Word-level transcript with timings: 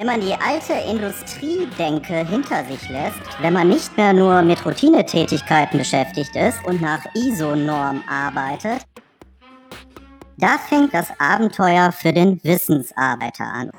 Wenn 0.00 0.06
man 0.06 0.20
die 0.20 0.32
alte 0.32 0.74
Industriedenke 0.88 2.24
hinter 2.24 2.64
sich 2.66 2.88
lässt, 2.88 3.18
wenn 3.40 3.52
man 3.52 3.68
nicht 3.68 3.96
mehr 3.96 4.12
nur 4.12 4.42
mit 4.42 4.64
Routinetätigkeiten 4.64 5.76
beschäftigt 5.76 6.36
ist 6.36 6.64
und 6.64 6.80
nach 6.80 7.04
ISO-Norm 7.16 8.04
arbeitet, 8.08 8.86
da 10.36 10.56
fängt 10.68 10.94
das 10.94 11.08
Abenteuer 11.18 11.90
für 11.90 12.12
den 12.12 12.38
Wissensarbeiter 12.44 13.42
an. 13.42 13.72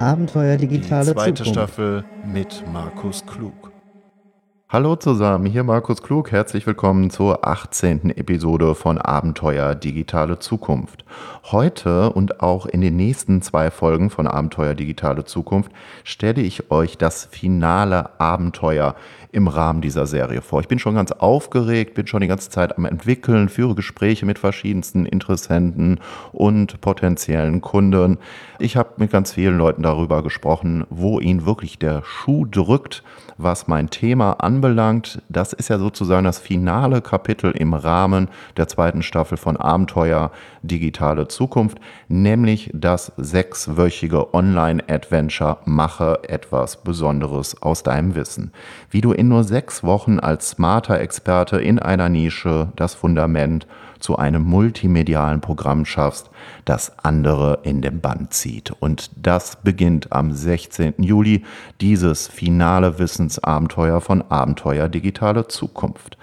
Abenteuer 0.00 0.56
digitale 0.56 1.06
Die 1.06 1.12
zweite 1.12 1.44
Zukunft. 1.44 1.52
Staffel 1.52 2.04
mit 2.24 2.64
Markus 2.72 3.24
Klug. 3.24 3.70
Hallo 4.68 4.96
zusammen, 4.96 5.46
hier 5.46 5.62
Markus 5.62 6.02
Klug. 6.02 6.32
Herzlich 6.32 6.66
willkommen 6.66 7.08
zur 7.08 7.46
18. 7.46 8.10
Episode 8.10 8.74
von 8.74 8.98
Abenteuer 8.98 9.76
Digitale 9.76 10.40
Zukunft. 10.40 11.04
Heute 11.44 12.10
und 12.10 12.40
auch 12.40 12.66
in 12.66 12.80
den 12.80 12.96
nächsten 12.96 13.42
zwei 13.42 13.70
Folgen 13.70 14.10
von 14.10 14.26
Abenteuer 14.26 14.74
Digitale 14.74 15.24
Zukunft 15.24 15.70
stelle 16.02 16.42
ich 16.42 16.72
euch 16.72 16.98
das 16.98 17.26
finale 17.26 18.18
Abenteuer 18.18 18.96
im 19.36 19.48
Rahmen 19.48 19.82
dieser 19.82 20.06
Serie 20.06 20.40
vor. 20.40 20.60
Ich 20.62 20.68
bin 20.68 20.78
schon 20.78 20.94
ganz 20.94 21.12
aufgeregt, 21.12 21.92
bin 21.92 22.06
schon 22.06 22.22
die 22.22 22.26
ganze 22.26 22.48
Zeit 22.48 22.78
am 22.78 22.86
entwickeln, 22.86 23.50
führe 23.50 23.74
Gespräche 23.74 24.24
mit 24.24 24.38
verschiedensten 24.38 25.04
Interessenten 25.04 26.00
und 26.32 26.80
potenziellen 26.80 27.60
Kunden. 27.60 28.16
Ich 28.58 28.78
habe 28.78 28.94
mit 28.96 29.10
ganz 29.10 29.34
vielen 29.34 29.58
Leuten 29.58 29.82
darüber 29.82 30.22
gesprochen, 30.22 30.84
wo 30.88 31.20
ihnen 31.20 31.44
wirklich 31.44 31.78
der 31.78 32.02
Schuh 32.02 32.46
drückt, 32.46 33.02
was 33.36 33.68
mein 33.68 33.90
Thema 33.90 34.40
anbelangt. 34.40 35.20
Das 35.28 35.52
ist 35.52 35.68
ja 35.68 35.78
sozusagen 35.78 36.24
das 36.24 36.38
finale 36.38 37.02
Kapitel 37.02 37.50
im 37.50 37.74
Rahmen 37.74 38.28
der 38.56 38.68
zweiten 38.68 39.02
Staffel 39.02 39.36
von 39.36 39.58
Abenteuer 39.58 40.30
Digitale 40.62 41.28
Zukunft, 41.28 41.78
nämlich 42.08 42.70
das 42.72 43.12
sechswöchige 43.18 44.32
Online-Adventure 44.32 45.58
Mache 45.66 46.20
etwas 46.26 46.82
Besonderes 46.82 47.60
aus 47.60 47.82
deinem 47.82 48.14
Wissen. 48.14 48.52
Wie 48.90 49.02
du 49.02 49.12
in 49.12 49.25
nur 49.28 49.44
sechs 49.44 49.82
Wochen 49.82 50.18
als 50.18 50.50
smarter 50.50 51.00
Experte 51.00 51.58
in 51.58 51.78
einer 51.78 52.08
Nische 52.08 52.72
das 52.76 52.94
Fundament 52.94 53.66
zu 53.98 54.16
einem 54.16 54.42
multimedialen 54.42 55.40
Programm 55.40 55.84
schaffst, 55.84 56.30
das 56.64 56.98
andere 56.98 57.60
in 57.62 57.82
den 57.82 58.00
Bann 58.00 58.28
zieht. 58.30 58.70
Und 58.70 59.10
das 59.16 59.56
beginnt 59.56 60.12
am 60.12 60.32
16. 60.32 60.94
Juli, 60.98 61.44
dieses 61.80 62.28
finale 62.28 62.98
Wissensabenteuer 62.98 64.00
von 64.00 64.22
Abenteuer 64.22 64.88
Digitale 64.88 65.48
Zukunft. 65.48 66.18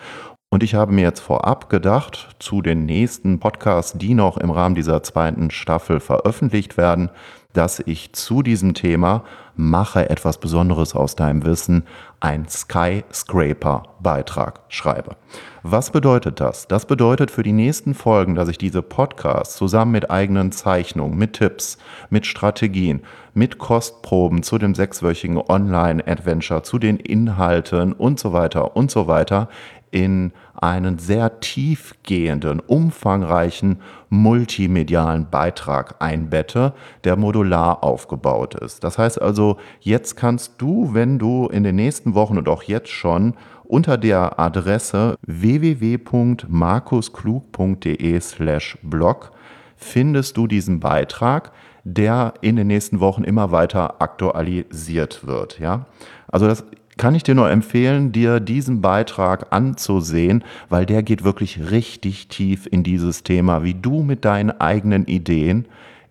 Und 0.50 0.62
ich 0.62 0.76
habe 0.76 0.92
mir 0.92 1.02
jetzt 1.02 1.22
vorab 1.22 1.70
gedacht, 1.70 2.36
zu 2.38 2.62
den 2.62 2.86
nächsten 2.86 3.40
Podcasts, 3.40 3.98
die 3.98 4.14
noch 4.14 4.38
im 4.38 4.52
Rahmen 4.52 4.76
dieser 4.76 5.02
zweiten 5.02 5.50
Staffel 5.50 6.00
veröffentlicht 6.00 6.78
werden, 6.78 7.10
dass 7.54 7.80
ich 7.80 8.12
zu 8.14 8.44
diesem 8.44 8.74
Thema 8.74 9.24
mache 9.56 10.10
etwas 10.10 10.40
Besonderes 10.40 10.96
aus 10.96 11.16
deinem 11.16 11.46
Wissen, 11.46 11.84
ein 12.20 12.48
Skyscraper-Beitrag 12.48 14.62
schreibe. 14.68 15.16
Was 15.62 15.92
bedeutet 15.92 16.40
das? 16.40 16.68
Das 16.68 16.88
bedeutet 16.88 17.30
für 17.30 17.44
die 17.44 17.52
nächsten 17.52 17.94
Folgen, 17.94 18.34
dass 18.36 18.50
ich 18.50 18.58
diese 18.58 18.82
Podcasts 18.82 19.56
zusammen 19.56 19.92
mit 19.92 20.10
eigenen 20.10 20.52
Zeichnungen, 20.52 21.16
mit 21.18 21.34
Tipps, 21.34 21.78
mit 22.10 22.26
Strategien, 22.26 23.04
mit 23.34 23.60
Kostproben 23.60 24.42
zu 24.42 24.58
dem 24.58 24.74
sechswöchigen 24.74 25.38
Online-Adventure, 25.38 26.64
zu 26.64 26.80
den 26.80 26.98
Inhalten 26.98 27.94
und 27.94 28.20
so 28.20 28.34
weiter 28.34 28.76
und 28.76 28.90
so 28.90 29.06
weiter 29.08 29.50
in 29.92 30.32
einen 30.64 30.98
sehr 30.98 31.40
tiefgehenden, 31.42 32.62
umfangreichen, 32.62 33.82
multimedialen 34.08 35.30
Beitrag 35.30 35.96
einbette, 36.00 36.72
der 37.04 37.18
modular 37.18 37.84
aufgebaut 37.84 38.56
ist. 38.56 38.82
Das 38.86 38.98
heißt 38.98 39.22
also, 39.22 39.58
jetzt 39.82 40.16
kannst 40.16 40.54
du, 40.60 40.94
wenn 40.94 41.20
du 41.20 41.48
in 41.48 41.66
den 41.66 41.76
nächsten 41.76 42.16
Wochen 42.16 42.38
und 42.38 42.48
auch 42.48 42.64
jetzt 42.64 42.92
schon 42.92 43.34
unter 43.66 43.98
der 43.98 44.40
Adresse 44.40 45.18
www.markusklug.de 45.28 48.20
slash 48.22 48.78
blog 48.84 49.34
findest 49.76 50.38
du 50.38 50.48
diesen 50.48 50.80
Beitrag, 50.80 51.52
der 51.84 52.36
in 52.40 52.56
den 52.56 52.68
nächsten 52.68 53.02
Wochen 53.02 53.26
immer 53.26 53.52
weiter 53.52 54.02
aktualisiert 54.02 55.28
wird. 55.28 55.60
Ja? 55.60 55.88
Also 56.32 56.48
das 56.48 56.64
kann 56.98 57.16
ich 57.16 57.24
dir 57.24 57.36
nur 57.36 57.50
empfehlen, 57.50 58.12
dir 58.12 58.40
diesen 58.40 58.82
Beitrag 58.82 59.48
anzusehen, 59.52 60.44
weil 60.70 60.86
der 60.86 61.04
geht 61.04 61.24
wirklich 61.24 61.72
richtig 61.72 62.28
tief 62.28 62.68
in 62.70 62.84
dieses 62.84 63.24
Thema, 63.24 63.64
wie 63.64 63.74
du 63.74 64.04
mit 64.04 64.26
deinen 64.26 64.52
eigenen 64.62 65.06
Ideen 65.06 65.66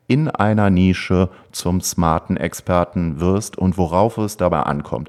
in 0.09 0.29
einer 0.29 0.71
Nische 0.71 1.31
zum 1.53 1.81
smarten 1.81 2.37
Experten 2.37 3.21
wirst 3.21 3.57
und 3.57 3.79
worauf 3.79 4.19
es 4.19 4.37
dabei 4.37 4.61
ankommt. 4.61 5.09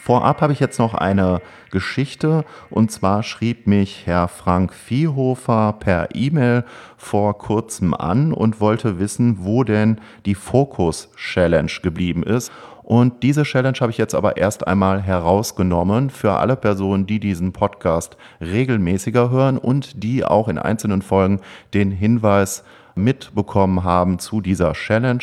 Vorab 0.00 0.40
habe 0.40 0.54
ich 0.54 0.60
jetzt 0.60 0.78
noch 0.78 0.94
eine 0.94 1.42
Geschichte 1.70 2.46
und 2.70 2.90
zwar 2.90 3.22
schrieb 3.22 3.66
mich 3.66 4.06
Herr 4.06 4.28
Frank 4.28 4.72
Viehhofer 4.72 5.74
per 5.78 6.08
E-Mail 6.14 6.64
vor 6.96 7.36
kurzem 7.36 7.92
an 7.92 8.32
und 8.32 8.60
wollte 8.60 8.98
wissen, 8.98 9.44
wo 9.44 9.62
denn 9.62 10.00
die 10.24 10.34
Focus 10.34 11.10
Challenge 11.16 11.70
geblieben 11.82 12.22
ist. 12.22 12.50
Und 12.82 13.22
diese 13.22 13.42
Challenge 13.42 13.76
habe 13.78 13.92
ich 13.92 13.98
jetzt 13.98 14.14
aber 14.14 14.38
erst 14.38 14.66
einmal 14.66 15.02
herausgenommen 15.02 16.08
für 16.08 16.32
alle 16.32 16.56
Personen, 16.56 17.06
die 17.06 17.20
diesen 17.20 17.52
Podcast 17.52 18.16
regelmäßiger 18.40 19.30
hören 19.30 19.58
und 19.58 20.02
die 20.02 20.24
auch 20.24 20.48
in 20.48 20.58
einzelnen 20.58 21.02
Folgen 21.02 21.40
den 21.74 21.90
Hinweis 21.90 22.64
mitbekommen 22.94 23.84
haben 23.84 24.18
zu 24.18 24.40
dieser 24.40 24.72
Challenge. 24.72 25.22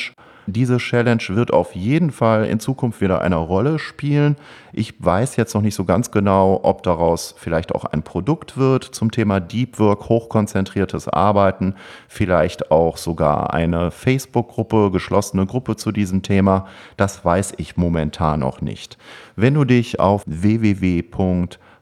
Diese 0.50 0.78
Challenge 0.78 1.24
wird 1.28 1.52
auf 1.52 1.76
jeden 1.76 2.10
Fall 2.10 2.46
in 2.46 2.62
Zukunft 2.62 3.02
wieder 3.02 3.22
eine 3.22 3.36
Rolle 3.36 3.80
spielen. 3.80 4.38
Ich 4.72 4.94
weiß 4.98 5.36
jetzt 5.36 5.54
noch 5.54 5.62
nicht 5.62 5.76
so 5.76 5.84
ganz 5.84 6.10
genau, 6.10 6.62
ob 6.64 6.84
daraus 6.84 7.36
vielleicht 7.38 7.76
auch 7.76 7.84
ein 7.84 8.02
Produkt 8.02 8.58
wird 8.58 8.86
zum 8.86 9.12
Thema 9.12 9.42
Deep 9.42 9.78
Work, 9.78 10.08
hochkonzentriertes 10.08 11.10
Arbeiten, 11.10 11.76
vielleicht 12.08 12.72
auch 12.72 12.96
sogar 12.96 13.54
eine 13.54 13.92
Facebook-Gruppe, 13.92 14.90
geschlossene 14.90 15.46
Gruppe 15.46 15.76
zu 15.76 15.92
diesem 15.92 16.22
Thema. 16.22 16.66
Das 16.96 17.26
weiß 17.26 17.56
ich 17.58 17.76
momentan 17.76 18.40
noch 18.40 18.62
nicht. 18.62 18.98
Wenn 19.36 19.54
du 19.54 19.66
dich 19.66 20.00
auf 20.00 20.24
www 20.28 21.04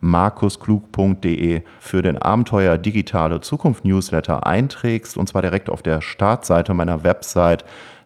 markusklug.de 0.06 1.64
für 1.80 2.02
den 2.04 2.18
Abenteuer 2.20 2.78
Digitale 2.78 3.42
Zukunft 3.42 3.86
Newsletter 3.86 4.46
einträgst, 4.46 5.18
und 5.18 5.28
zwar 5.28 5.42
direkt 5.42 5.70
auf 5.70 5.82
der 5.82 6.02
Startseite 6.02 6.76
meiner 6.76 7.04
Website, 7.04 7.66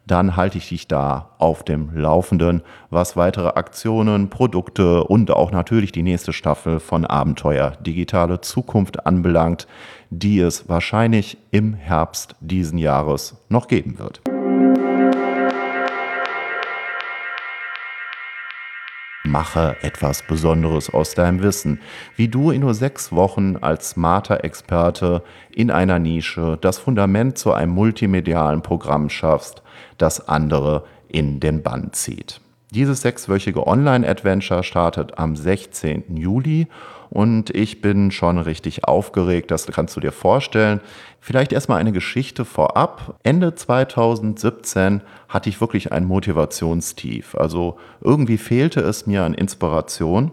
dann 0.10 0.36
halte 0.36 0.58
ich 0.58 0.70
dich 0.70 0.88
da 0.88 1.36
auf 1.38 1.64
dem 1.64 1.96
Laufenden, 1.96 2.64
was 2.90 3.16
weitere 3.16 3.50
Aktionen, 3.50 4.30
Produkte 4.30 5.04
und 5.04 5.32
auch 5.32 5.52
natürlich 5.52 5.92
die 5.92 6.04
nächste 6.04 6.34
Staffel 6.34 6.80
von 6.80 7.06
Abenteuer 7.06 7.74
Digitale 7.82 8.42
Zukunft 8.42 9.06
anbelangt, 9.06 9.68
die 10.10 10.40
es 10.40 10.68
wahrscheinlich 10.68 11.38
im 11.52 11.74
Herbst 11.74 12.36
diesen 12.40 12.78
Jahres 12.78 13.38
noch 13.50 13.68
geben 13.68 14.00
wird. 14.00 14.22
Mache 19.40 19.78
etwas 19.84 20.22
Besonderes 20.24 20.94
aus 20.94 21.16
deinem 21.16 21.42
Wissen, 21.42 21.80
wie 22.18 22.28
du 22.28 22.52
in 22.52 22.60
nur 22.60 22.74
sechs 22.74 23.14
Wochen 23.14 23.56
als 23.56 23.92
smarter 23.92 24.44
Experte 24.44 25.24
in 25.50 25.72
einer 25.72 25.98
Nische 25.98 26.58
das 26.60 26.78
Fundament 26.78 27.38
zu 27.38 27.54
einem 27.54 27.72
multimedialen 27.72 28.62
Programm 28.62 29.10
schaffst, 29.10 29.64
das 29.98 30.28
andere 30.28 30.84
in 31.08 31.40
den 31.40 31.64
Bann 31.64 31.94
zieht. 31.94 32.42
Dieses 32.72 33.00
sechswöchige 33.02 33.66
Online-Adventure 33.66 34.64
startet 34.64 35.18
am 35.18 35.38
16. 35.38 36.18
Juli 36.18 36.68
und 37.10 37.50
ich 37.56 37.82
bin 37.82 38.12
schon 38.12 38.38
richtig 38.38 38.86
aufgeregt, 38.86 39.50
das 39.52 39.66
kannst 39.68 39.96
du 39.96 40.00
dir 40.00 40.12
vorstellen. 40.12 40.80
Vielleicht 41.20 41.52
erstmal 41.52 41.80
eine 41.80 41.92
Geschichte 41.92 42.46
vorab. 42.46 43.16
Ende 43.24 43.56
2017 43.56 45.02
hatte 45.28 45.50
ich 45.50 45.60
wirklich 45.60 45.92
ein 45.92 46.06
Motivationstief. 46.06 47.36
Also 47.36 47.78
irgendwie 48.02 48.38
fehlte 48.38 48.82
es 48.82 49.08
mir 49.08 49.24
an 49.24 49.34
Inspiration. 49.34 50.32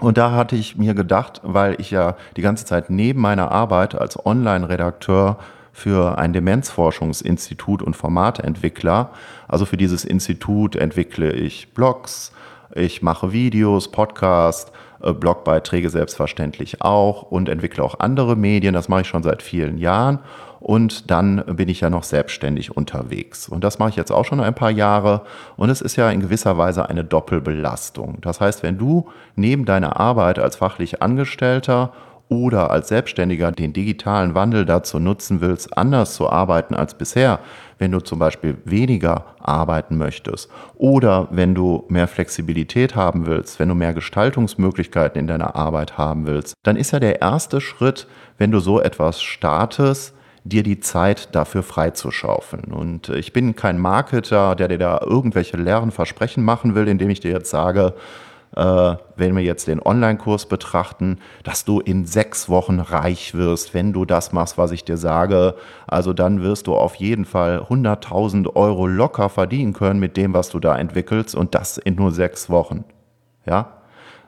Und 0.00 0.16
da 0.16 0.30
hatte 0.30 0.54
ich 0.54 0.76
mir 0.76 0.94
gedacht, 0.94 1.40
weil 1.42 1.80
ich 1.80 1.90
ja 1.90 2.16
die 2.36 2.42
ganze 2.42 2.64
Zeit 2.64 2.90
neben 2.90 3.20
meiner 3.20 3.50
Arbeit 3.50 3.96
als 3.96 4.24
Online-Redakteur 4.24 5.38
für 5.72 6.18
ein 6.18 6.32
Demenzforschungsinstitut 6.32 7.82
und 7.82 7.96
Formatentwickler. 7.96 9.10
Also 9.48 9.64
für 9.64 9.76
dieses 9.76 10.04
Institut 10.04 10.76
entwickle 10.76 11.32
ich 11.32 11.74
Blogs, 11.74 12.32
ich 12.74 13.02
mache 13.02 13.32
Videos, 13.32 13.90
Podcasts, 13.90 14.70
Blogbeiträge 15.00 15.90
selbstverständlich 15.90 16.82
auch 16.82 17.22
und 17.22 17.48
entwickle 17.48 17.82
auch 17.84 18.00
andere 18.00 18.36
Medien. 18.36 18.74
Das 18.74 18.88
mache 18.88 19.02
ich 19.02 19.08
schon 19.08 19.22
seit 19.22 19.42
vielen 19.42 19.78
Jahren. 19.78 20.20
Und 20.60 21.10
dann 21.10 21.44
bin 21.46 21.68
ich 21.68 21.80
ja 21.80 21.90
noch 21.90 22.02
selbstständig 22.02 22.76
unterwegs. 22.76 23.48
Und 23.48 23.62
das 23.62 23.78
mache 23.78 23.90
ich 23.90 23.96
jetzt 23.96 24.10
auch 24.10 24.24
schon 24.24 24.40
ein 24.40 24.54
paar 24.54 24.70
Jahre. 24.70 25.22
Und 25.56 25.70
es 25.70 25.80
ist 25.80 25.96
ja 25.96 26.10
in 26.10 26.20
gewisser 26.20 26.58
Weise 26.58 26.88
eine 26.88 27.04
Doppelbelastung. 27.04 28.18
Das 28.22 28.40
heißt, 28.40 28.62
wenn 28.62 28.76
du 28.76 29.08
neben 29.36 29.64
deiner 29.64 30.00
Arbeit 30.00 30.38
als 30.38 30.56
fachlich 30.56 31.00
Angestellter 31.00 31.92
oder 32.28 32.70
als 32.70 32.88
Selbstständiger 32.88 33.52
den 33.52 33.72
digitalen 33.72 34.34
Wandel 34.34 34.64
dazu 34.64 34.98
nutzen 34.98 35.40
willst, 35.40 35.76
anders 35.76 36.14
zu 36.14 36.28
arbeiten 36.30 36.74
als 36.74 36.94
bisher, 36.94 37.40
wenn 37.78 37.92
du 37.92 38.00
zum 38.00 38.18
Beispiel 38.18 38.58
weniger 38.64 39.24
arbeiten 39.40 39.96
möchtest 39.96 40.50
oder 40.74 41.28
wenn 41.30 41.54
du 41.54 41.84
mehr 41.88 42.08
Flexibilität 42.08 42.96
haben 42.96 43.26
willst, 43.26 43.58
wenn 43.58 43.68
du 43.68 43.74
mehr 43.74 43.94
Gestaltungsmöglichkeiten 43.94 45.20
in 45.20 45.26
deiner 45.26 45.56
Arbeit 45.56 45.96
haben 45.96 46.26
willst, 46.26 46.54
dann 46.62 46.76
ist 46.76 46.90
ja 46.90 47.00
der 47.00 47.20
erste 47.20 47.60
Schritt, 47.60 48.06
wenn 48.36 48.50
du 48.50 48.60
so 48.60 48.80
etwas 48.80 49.22
startest, 49.22 50.14
dir 50.44 50.62
die 50.62 50.80
Zeit 50.80 51.34
dafür 51.34 51.62
freizuschaufeln. 51.62 52.72
Und 52.72 53.10
ich 53.10 53.32
bin 53.32 53.54
kein 53.54 53.78
Marketer, 53.78 54.54
der 54.54 54.68
dir 54.68 54.78
da 54.78 55.00
irgendwelche 55.04 55.56
leeren 55.56 55.90
Versprechen 55.90 56.42
machen 56.42 56.74
will, 56.74 56.88
indem 56.88 57.10
ich 57.10 57.20
dir 57.20 57.32
jetzt 57.32 57.50
sage, 57.50 57.94
wenn 58.52 59.36
wir 59.36 59.42
jetzt 59.42 59.68
den 59.68 59.80
Online-Kurs 59.80 60.46
betrachten, 60.46 61.18
dass 61.44 61.64
du 61.64 61.80
in 61.80 62.06
sechs 62.06 62.48
Wochen 62.48 62.80
reich 62.80 63.34
wirst, 63.34 63.74
wenn 63.74 63.92
du 63.92 64.04
das 64.04 64.32
machst, 64.32 64.58
was 64.58 64.70
ich 64.72 64.84
dir 64.84 64.96
sage. 64.96 65.54
Also 65.86 66.12
dann 66.12 66.42
wirst 66.42 66.66
du 66.66 66.74
auf 66.74 66.94
jeden 66.94 67.24
Fall 67.24 67.60
100.000 67.68 68.56
Euro 68.56 68.86
locker 68.86 69.28
verdienen 69.28 69.74
können 69.74 70.00
mit 70.00 70.16
dem, 70.16 70.34
was 70.34 70.48
du 70.48 70.58
da 70.60 70.76
entwickelst 70.76 71.34
und 71.34 71.54
das 71.54 71.78
in 71.78 71.94
nur 71.94 72.10
sechs 72.10 72.48
Wochen. 72.48 72.84
Ja, 73.46 73.78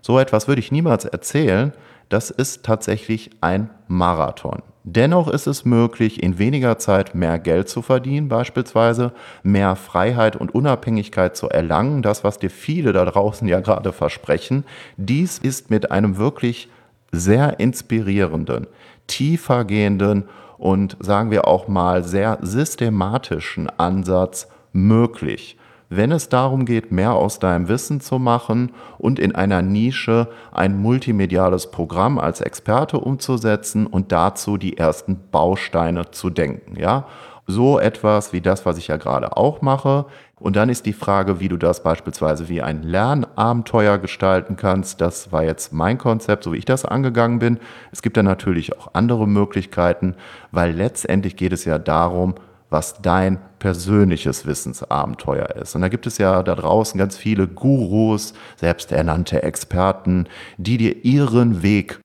so 0.00 0.19
etwas 0.19 0.49
würde 0.49 0.61
ich 0.61 0.72
niemals 0.72 1.05
erzählen. 1.05 1.72
Das 2.08 2.31
ist 2.31 2.64
tatsächlich 2.64 3.31
ein 3.40 3.70
Marathon. 3.88 4.62
Dennoch 4.82 5.29
ist 5.29 5.47
es 5.47 5.67
möglich, 5.67 6.23
in 6.23 6.38
weniger 6.38 6.79
Zeit 6.79 7.15
mehr 7.15 7.38
Geld 7.38 7.69
zu 7.69 7.82
verdienen, 7.82 8.29
beispielsweise 8.29 9.12
mehr 9.43 9.77
Freiheit 9.77 10.37
und 10.37 10.55
Unabhängigkeit 10.55 11.37
zu 11.37 11.50
erlangen, 11.50 12.00
das, 12.03 12.25
was 12.25 12.38
dir 12.38 12.49
viele 12.49 12.93
da 12.93 13.05
draußen 13.05 13.47
ja 13.47 13.61
gerade 13.61 13.93
versprechen. 13.93 14.65
Dies 14.97 15.38
ist 15.38 15.69
mit 15.69 15.91
einem 15.91 16.17
wirklich 16.17 16.71
sehr 17.12 17.61
inspirierenden, 17.61 18.69
tiefergehenden 19.06 20.25
und 20.56 20.97
sagen 21.00 21.31
wir 21.31 21.47
auch 21.47 21.69
mal 21.69 22.03
sehr 22.03 22.38
systematischen 22.41 23.69
Ansatz 23.79 24.49
möglich 24.73 25.59
wenn 25.91 26.13
es 26.13 26.29
darum 26.29 26.65
geht, 26.65 26.93
mehr 26.93 27.13
aus 27.15 27.41
deinem 27.41 27.69
Wissen 27.69 28.01
zu 28.01 28.21
machen 28.21 28.73
und 28.97 29.19
in 29.19 29.35
einer 29.35 29.61
Nische 29.61 30.29
ein 30.53 30.81
multimediales 30.81 31.73
Programm 31.73 32.19
als 32.19 32.41
Experte 32.41 32.99
umzusetzen 32.99 33.87
und 33.87 34.13
dazu 34.13 34.57
die 34.57 34.79
ersten 34.79 35.19
Bausteine 35.31 36.13
zu 36.13 36.31
denken, 36.31 36.77
ja? 36.77 37.07
So 37.47 37.81
etwas 37.81 38.33
wie 38.33 38.41
das, 38.41 38.65
was 38.65 38.79
ich 38.79 38.87
ja 38.87 38.97
gerade 38.97 39.37
auch 39.37 39.61
mache. 39.61 40.07
Und 40.39 40.55
dann 40.55 40.69
ist 40.69 40.87
die 40.87 40.93
Frage, 40.93 41.41
wie 41.41 41.49
du 41.49 41.57
das 41.57 41.83
beispielsweise 41.83 42.49
wie 42.49 42.63
ein 42.63 42.85
Lernabenteuer 42.85 43.99
gestalten 43.99 44.55
kannst. 44.55 45.01
Das 45.01 45.33
war 45.33 45.43
jetzt 45.43 45.73
mein 45.73 45.99
Konzept, 45.99 46.45
so 46.45 46.53
wie 46.53 46.59
ich 46.59 46.65
das 46.65 46.85
angegangen 46.85 47.41
bin. 47.41 47.59
Es 47.91 48.03
gibt 48.03 48.17
ja 48.17 48.23
natürlich 48.23 48.79
auch 48.79 48.91
andere 48.93 49.27
Möglichkeiten, 49.27 50.15
weil 50.53 50.71
letztendlich 50.73 51.35
geht 51.35 51.53
es 51.53 51.65
ja 51.65 51.81
darum, 51.81 52.37
was 52.70 53.02
dein 53.02 53.38
persönliches 53.58 54.46
Wissensabenteuer 54.46 55.56
ist. 55.56 55.75
Und 55.75 55.82
da 55.82 55.88
gibt 55.88 56.06
es 56.06 56.19
ja 56.19 56.43
da 56.43 56.55
draußen 56.55 56.99
ganz 56.99 57.17
viele 57.17 57.46
Gurus, 57.46 58.32
selbsternannte 58.56 59.43
Experten, 59.43 60.26
die 60.56 60.78
dir 60.78 61.05
ihren 61.05 61.62
Weg 61.62 62.00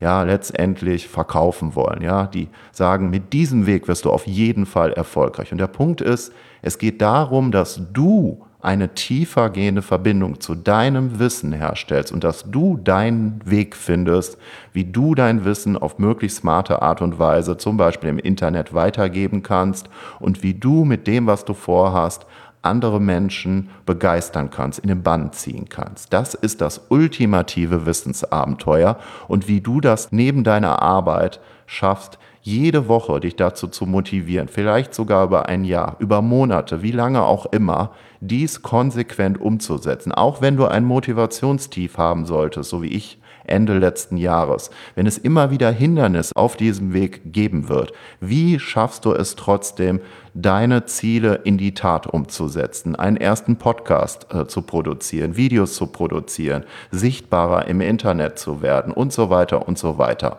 ja 0.00 0.22
letztendlich 0.22 1.08
verkaufen 1.08 1.74
wollen, 1.74 2.02
ja, 2.02 2.26
die 2.26 2.48
sagen, 2.72 3.10
mit 3.10 3.32
diesem 3.32 3.66
Weg 3.66 3.86
wirst 3.86 4.04
du 4.04 4.10
auf 4.10 4.26
jeden 4.26 4.64
Fall 4.66 4.92
erfolgreich. 4.92 5.52
Und 5.52 5.58
der 5.58 5.66
Punkt 5.66 6.00
ist, 6.00 6.32
es 6.62 6.78
geht 6.78 7.02
darum, 7.02 7.50
dass 7.50 7.80
du 7.92 8.46
eine 8.62 8.94
tiefer 8.94 9.50
gehende 9.50 9.82
Verbindung 9.82 10.40
zu 10.40 10.54
deinem 10.54 11.18
Wissen 11.18 11.52
herstellst 11.52 12.12
und 12.12 12.24
dass 12.24 12.50
du 12.50 12.76
deinen 12.76 13.40
Weg 13.44 13.74
findest, 13.74 14.38
wie 14.72 14.84
du 14.84 15.14
dein 15.14 15.44
Wissen 15.44 15.76
auf 15.76 15.98
möglichst 15.98 16.38
smarte 16.38 16.82
Art 16.82 17.00
und 17.00 17.18
Weise, 17.18 17.56
zum 17.56 17.76
Beispiel 17.76 18.10
im 18.10 18.18
Internet, 18.18 18.74
weitergeben 18.74 19.42
kannst 19.42 19.88
und 20.18 20.42
wie 20.42 20.54
du 20.54 20.84
mit 20.84 21.06
dem, 21.06 21.26
was 21.26 21.44
du 21.44 21.54
vorhast, 21.54 22.26
andere 22.62 23.00
Menschen 23.00 23.70
begeistern 23.86 24.50
kannst, 24.50 24.80
in 24.80 24.88
den 24.88 25.02
Bann 25.02 25.32
ziehen 25.32 25.68
kannst. 25.68 26.12
Das 26.12 26.34
ist 26.34 26.60
das 26.60 26.82
ultimative 26.90 27.86
Wissensabenteuer 27.86 28.98
und 29.28 29.48
wie 29.48 29.60
du 29.60 29.80
das 29.80 30.12
neben 30.12 30.44
deiner 30.44 30.82
Arbeit 30.82 31.40
schaffst, 31.66 32.18
jede 32.42 32.88
Woche 32.88 33.20
dich 33.20 33.36
dazu 33.36 33.68
zu 33.68 33.86
motivieren, 33.86 34.48
vielleicht 34.48 34.94
sogar 34.94 35.24
über 35.24 35.48
ein 35.48 35.64
Jahr, 35.64 35.96
über 35.98 36.22
Monate, 36.22 36.82
wie 36.82 36.92
lange 36.92 37.22
auch 37.22 37.46
immer, 37.46 37.92
dies 38.20 38.62
konsequent 38.62 39.40
umzusetzen. 39.40 40.12
Auch 40.12 40.40
wenn 40.40 40.56
du 40.56 40.66
ein 40.66 40.84
Motivationstief 40.84 41.98
haben 41.98 42.26
solltest, 42.26 42.70
so 42.70 42.82
wie 42.82 42.88
ich 42.88 43.18
Ende 43.44 43.78
letzten 43.78 44.16
Jahres, 44.16 44.70
wenn 44.94 45.06
es 45.06 45.18
immer 45.18 45.50
wieder 45.50 45.70
Hindernisse 45.70 46.36
auf 46.36 46.56
diesem 46.56 46.92
Weg 46.92 47.32
geben 47.32 47.68
wird, 47.68 47.92
wie 48.20 48.58
schaffst 48.58 49.04
du 49.04 49.12
es 49.12 49.34
trotzdem, 49.34 50.00
deine 50.34 50.84
Ziele 50.84 51.40
in 51.44 51.58
die 51.58 51.74
Tat 51.74 52.06
umzusetzen, 52.06 52.94
einen 52.94 53.16
ersten 53.16 53.56
Podcast 53.56 54.28
äh, 54.32 54.46
zu 54.46 54.62
produzieren, 54.62 55.36
Videos 55.36 55.74
zu 55.74 55.88
produzieren, 55.88 56.64
sichtbarer 56.92 57.66
im 57.66 57.80
Internet 57.80 58.38
zu 58.38 58.62
werden 58.62 58.92
und 58.92 59.12
so 59.12 59.30
weiter 59.30 59.66
und 59.66 59.78
so 59.78 59.98
weiter. 59.98 60.38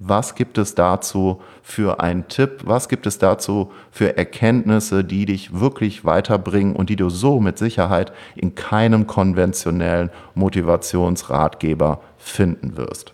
Was 0.00 0.36
gibt 0.36 0.58
es 0.58 0.76
dazu 0.76 1.42
für 1.60 1.98
einen 1.98 2.28
Tipp? 2.28 2.60
Was 2.64 2.88
gibt 2.88 3.06
es 3.08 3.18
dazu 3.18 3.72
für 3.90 4.16
Erkenntnisse, 4.16 5.02
die 5.02 5.26
dich 5.26 5.58
wirklich 5.58 6.04
weiterbringen 6.04 6.76
und 6.76 6.88
die 6.88 6.94
du 6.94 7.10
so 7.10 7.40
mit 7.40 7.58
Sicherheit 7.58 8.12
in 8.36 8.54
keinem 8.54 9.08
konventionellen 9.08 10.10
Motivationsratgeber 10.36 12.00
finden 12.16 12.76
wirst? 12.76 13.12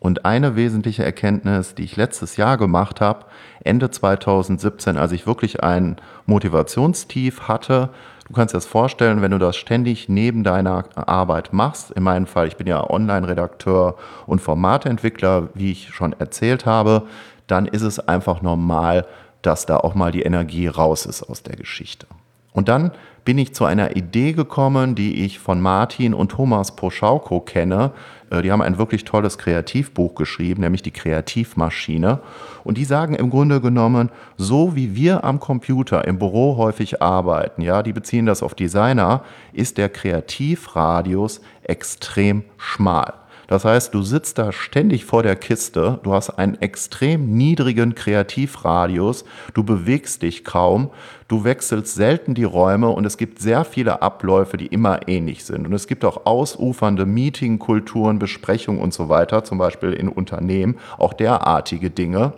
Und 0.00 0.24
eine 0.24 0.56
wesentliche 0.56 1.04
Erkenntnis, 1.04 1.74
die 1.74 1.84
ich 1.84 1.96
letztes 1.96 2.38
Jahr 2.38 2.56
gemacht 2.56 3.02
habe, 3.02 3.26
Ende 3.62 3.90
2017, 3.90 4.96
als 4.96 5.12
ich 5.12 5.26
wirklich 5.26 5.62
ein 5.62 5.96
Motivationstief 6.24 7.42
hatte, 7.42 7.90
Du 8.28 8.34
kannst 8.34 8.54
dir 8.54 8.58
das 8.58 8.66
vorstellen, 8.66 9.20
wenn 9.20 9.32
du 9.32 9.38
das 9.38 9.56
ständig 9.56 10.08
neben 10.08 10.44
deiner 10.44 10.84
Arbeit 10.94 11.52
machst. 11.52 11.90
In 11.90 12.02
meinem 12.02 12.26
Fall, 12.26 12.46
ich 12.46 12.56
bin 12.56 12.66
ja 12.66 12.88
Online-Redakteur 12.88 13.96
und 14.26 14.40
Formatentwickler, 14.40 15.48
wie 15.54 15.72
ich 15.72 15.90
schon 15.90 16.12
erzählt 16.12 16.64
habe, 16.64 17.02
dann 17.46 17.66
ist 17.66 17.82
es 17.82 17.98
einfach 17.98 18.40
normal, 18.40 19.06
dass 19.42 19.66
da 19.66 19.76
auch 19.78 19.94
mal 19.94 20.12
die 20.12 20.22
Energie 20.22 20.68
raus 20.68 21.04
ist 21.04 21.22
aus 21.24 21.42
der 21.42 21.56
Geschichte. 21.56 22.06
Und 22.52 22.68
dann 22.68 22.92
bin 23.24 23.38
ich 23.38 23.54
zu 23.54 23.64
einer 23.64 23.96
Idee 23.96 24.32
gekommen, 24.32 24.94
die 24.94 25.24
ich 25.24 25.38
von 25.38 25.60
Martin 25.60 26.14
und 26.14 26.30
Thomas 26.30 26.74
Poschauko 26.74 27.40
kenne. 27.40 27.92
Äh, 28.30 28.42
die 28.42 28.50
haben 28.50 28.62
ein 28.62 28.78
wirklich 28.78 29.04
tolles 29.04 29.38
Kreativbuch 29.38 30.14
geschrieben, 30.14 30.62
nämlich 30.62 30.82
die 30.82 30.90
Kreativmaschine. 30.90 32.20
Und 32.64 32.78
die 32.78 32.84
sagen 32.84 33.14
im 33.14 33.30
Grunde 33.30 33.60
genommen, 33.60 34.10
so 34.36 34.74
wie 34.74 34.96
wir 34.96 35.24
am 35.24 35.40
Computer 35.40 36.04
im 36.06 36.18
Büro 36.18 36.56
häufig 36.56 37.02
arbeiten, 37.02 37.62
ja, 37.62 37.82
die 37.82 37.92
beziehen 37.92 38.26
das 38.26 38.42
auf 38.42 38.54
Designer, 38.54 39.22
ist 39.52 39.78
der 39.78 39.88
Kreativradius 39.88 41.40
extrem 41.62 42.44
schmal. 42.56 43.14
Das 43.48 43.64
heißt, 43.64 43.92
du 43.92 44.02
sitzt 44.02 44.38
da 44.38 44.52
ständig 44.52 45.04
vor 45.04 45.22
der 45.22 45.36
Kiste, 45.36 45.98
du 46.02 46.12
hast 46.12 46.30
einen 46.30 46.60
extrem 46.60 47.36
niedrigen 47.36 47.94
Kreativradius, 47.94 49.24
du 49.54 49.64
bewegst 49.64 50.22
dich 50.22 50.44
kaum, 50.44 50.90
du 51.28 51.44
wechselst 51.44 51.94
selten 51.94 52.34
die 52.34 52.44
Räume 52.44 52.88
und 52.88 53.04
es 53.04 53.16
gibt 53.16 53.40
sehr 53.40 53.64
viele 53.64 54.02
Abläufe, 54.02 54.56
die 54.56 54.66
immer 54.66 55.08
ähnlich 55.08 55.44
sind. 55.44 55.66
Und 55.66 55.72
es 55.72 55.86
gibt 55.86 56.04
auch 56.04 56.26
ausufernde 56.26 57.06
Meetingkulturen, 57.06 58.18
Besprechungen 58.18 58.80
und 58.80 58.94
so 58.94 59.08
weiter, 59.08 59.44
zum 59.44 59.58
Beispiel 59.58 59.92
in 59.92 60.08
Unternehmen, 60.08 60.78
auch 60.98 61.12
derartige 61.12 61.90
Dinge. 61.90 62.34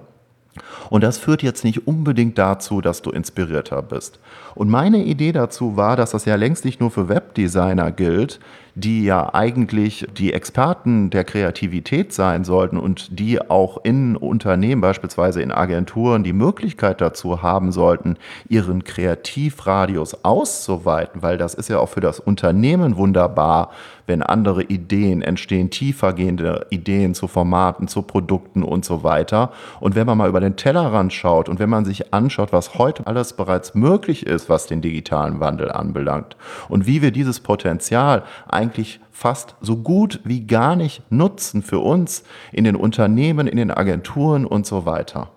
Und 0.91 1.03
das 1.03 1.19
führt 1.19 1.43
jetzt 1.43 1.65
nicht 1.65 1.87
unbedingt 1.87 2.39
dazu, 2.39 2.81
dass 2.81 3.03
du 3.03 3.11
inspirierter 3.11 3.83
bist. 3.83 4.21
Und 4.55 4.71
meine 4.71 5.05
Idee 5.05 5.33
dazu 5.33 5.77
war, 5.77 5.97
dass 5.97 6.13
das 6.13 6.25
ja 6.25 6.37
längst 6.37 6.65
nicht 6.65 6.81
nur 6.81 6.91
für 6.91 7.09
Webdesigner 7.09 7.91
gilt, 7.91 8.39
die 8.75 9.05
ja 9.05 9.33
eigentlich 9.35 10.07
die 10.17 10.33
Experten 10.33 11.11
der 11.11 11.25
Kreativität 11.25 12.13
sein 12.13 12.45
sollten 12.45 12.77
und 12.77 13.19
die 13.19 13.41
auch 13.41 13.79
in 13.85 14.17
Unternehmen, 14.17 14.81
beispielsweise 14.81 15.43
in 15.43 15.53
Agenturen, 15.53 16.25
die 16.25 16.33
Möglichkeit 16.33 17.01
dazu 17.01 17.43
haben 17.43 17.71
sollten, 17.71 18.17
ihren 18.49 18.83
Kreativradius 18.83 20.25
auszuweiten, 20.25 21.23
weil 21.23 21.39
das 21.39 21.55
ist 21.55 21.69
ja 21.69 21.79
auch 21.79 21.89
für 21.89 22.01
das 22.01 22.19
Unternehmen 22.19 22.97
wunderbar, 22.97 23.71
wenn 24.07 24.23
andere 24.23 24.63
Ideen 24.63 25.23
entstehen, 25.23 25.71
tiefergehende 25.71 26.67
Ideen 26.71 27.15
zu 27.15 27.27
Formaten, 27.27 27.89
zu 27.89 28.03
Produkten 28.03 28.63
und 28.63 28.85
so 28.85 29.03
weiter. 29.03 29.51
Und 29.81 29.95
wenn 29.95 30.07
man 30.07 30.19
mal 30.19 30.29
über 30.29 30.41
den 30.41 30.57
Tellerrand 30.57 31.13
schaut 31.13 31.49
und 31.49 31.59
wenn 31.59 31.71
man 31.71 31.85
sich 31.85 32.13
anschaut, 32.13 32.53
was 32.53 32.75
heute 32.79 33.07
alles 33.07 33.33
bereits 33.33 33.75
möglich 33.75 34.27
ist, 34.27 34.49
was 34.49 34.67
den 34.67 34.83
digitalen 34.83 35.41
Wandel 35.41 35.73
anbelangt 35.73 36.37
und 36.69 36.87
wie 36.87 37.01
wir 37.01 37.13
dieses 37.13 37.41
Potenzial 37.41 38.25
eigentlich 38.47 38.64
fast 39.11 39.57
so 39.61 39.77
gut 39.77 40.21
wie 40.25 40.47
gar 40.47 40.77
nicht 40.77 41.03
nutzen 41.11 41.63
für 41.63 41.79
uns 41.79 42.25
in 42.53 42.65
den 42.65 42.77
Unternehmen, 42.77 43.47
in 43.47 43.57
den 43.57 43.71
Agenturen 43.71 44.47
und 44.47 44.67
so 44.67 44.87
weiter. 44.87 45.31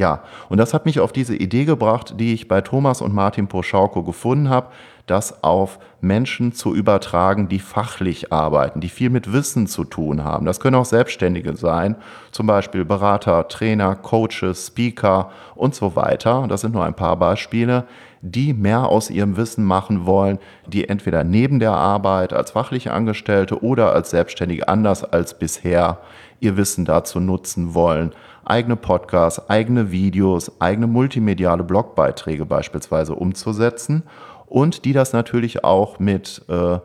Ja, 0.00 0.22
und 0.48 0.56
das 0.56 0.72
hat 0.72 0.86
mich 0.86 0.98
auf 0.98 1.12
diese 1.12 1.36
Idee 1.36 1.66
gebracht, 1.66 2.14
die 2.18 2.32
ich 2.32 2.48
bei 2.48 2.62
Thomas 2.62 3.02
und 3.02 3.12
Martin 3.12 3.48
Poschauko 3.48 4.02
gefunden 4.02 4.48
habe, 4.48 4.68
das 5.04 5.44
auf 5.44 5.78
Menschen 6.00 6.52
zu 6.52 6.74
übertragen, 6.74 7.48
die 7.48 7.58
fachlich 7.58 8.32
arbeiten, 8.32 8.80
die 8.80 8.88
viel 8.88 9.10
mit 9.10 9.32
Wissen 9.32 9.66
zu 9.66 9.84
tun 9.84 10.24
haben. 10.24 10.46
Das 10.46 10.58
können 10.58 10.76
auch 10.76 10.86
Selbstständige 10.86 11.54
sein, 11.54 11.96
zum 12.30 12.46
Beispiel 12.46 12.86
Berater, 12.86 13.46
Trainer, 13.48 13.94
Coaches, 13.94 14.68
Speaker 14.68 15.32
und 15.54 15.74
so 15.74 15.96
weiter. 15.96 16.46
Das 16.48 16.62
sind 16.62 16.72
nur 16.72 16.84
ein 16.86 16.94
paar 16.94 17.16
Beispiele, 17.16 17.84
die 18.22 18.52
mehr 18.52 18.88
aus 18.88 19.10
ihrem 19.10 19.36
Wissen 19.36 19.64
machen 19.64 20.06
wollen, 20.06 20.38
die 20.66 20.88
entweder 20.88 21.24
neben 21.24 21.58
der 21.58 21.72
Arbeit 21.72 22.32
als 22.32 22.50
fachliche 22.50 22.92
Angestellte 22.92 23.62
oder 23.62 23.92
als 23.92 24.10
Selbstständige 24.10 24.68
anders 24.68 25.04
als 25.04 25.38
bisher 25.38 25.98
ihr 26.40 26.56
Wissen 26.56 26.84
dazu 26.84 27.20
nutzen 27.20 27.74
wollen, 27.74 28.12
eigene 28.44 28.76
Podcasts, 28.76 29.48
eigene 29.48 29.90
Videos, 29.90 30.60
eigene 30.60 30.86
multimediale 30.86 31.64
Blogbeiträge 31.64 32.46
beispielsweise 32.46 33.14
umzusetzen 33.14 34.02
und 34.46 34.84
die 34.84 34.92
das 34.92 35.12
natürlich 35.12 35.64
auch 35.64 35.98
mit 35.98 36.42
äh, 36.48 36.78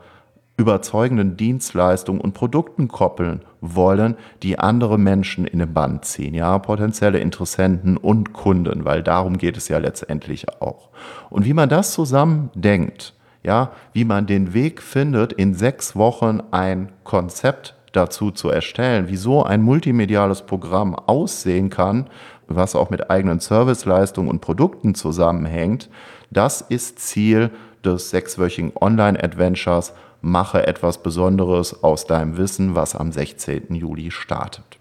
überzeugenden 0.56 1.36
Dienstleistungen 1.36 2.20
und 2.20 2.32
Produkten 2.32 2.88
koppeln 2.88 3.42
wollen, 3.60 4.16
die 4.42 4.58
andere 4.58 4.98
Menschen 4.98 5.46
in 5.46 5.58
den 5.58 5.74
Band 5.74 6.04
ziehen, 6.04 6.34
ja, 6.34 6.58
potenzielle 6.58 7.18
Interessenten 7.18 7.96
und 7.96 8.32
Kunden, 8.32 8.84
weil 8.84 9.02
darum 9.02 9.36
geht 9.36 9.56
es 9.56 9.68
ja 9.68 9.78
letztendlich 9.78 10.46
auch. 10.60 10.90
Und 11.28 11.44
wie 11.44 11.52
man 11.52 11.68
das 11.68 11.92
zusammen 11.92 12.50
denkt, 12.54 13.12
ja, 13.42 13.70
wie 13.92 14.04
man 14.04 14.26
den 14.26 14.54
Weg 14.54 14.82
findet, 14.82 15.32
in 15.32 15.54
sechs 15.54 15.94
Wochen 15.94 16.40
ein 16.50 16.90
Konzept 17.04 17.74
dazu 17.92 18.30
zu 18.30 18.48
erstellen, 18.48 19.08
wie 19.08 19.16
so 19.16 19.44
ein 19.44 19.62
multimediales 19.62 20.42
Programm 20.42 20.94
aussehen 20.94 21.70
kann, 21.70 22.08
was 22.48 22.74
auch 22.74 22.90
mit 22.90 23.10
eigenen 23.10 23.40
Serviceleistungen 23.40 24.30
und 24.30 24.40
Produkten 24.40 24.94
zusammenhängt, 24.94 25.90
das 26.30 26.60
ist 26.60 26.98
Ziel 26.98 27.50
des 27.84 28.10
sechswöchigen 28.10 28.72
Online-Adventures 28.80 29.92
Mache 30.20 30.66
etwas 30.66 31.02
Besonderes 31.02 31.82
aus 31.82 32.06
deinem 32.06 32.36
Wissen, 32.36 32.74
was 32.74 32.94
am 32.96 33.12
16. 33.12 33.74
Juli 33.74 34.10
startet. 34.10 34.78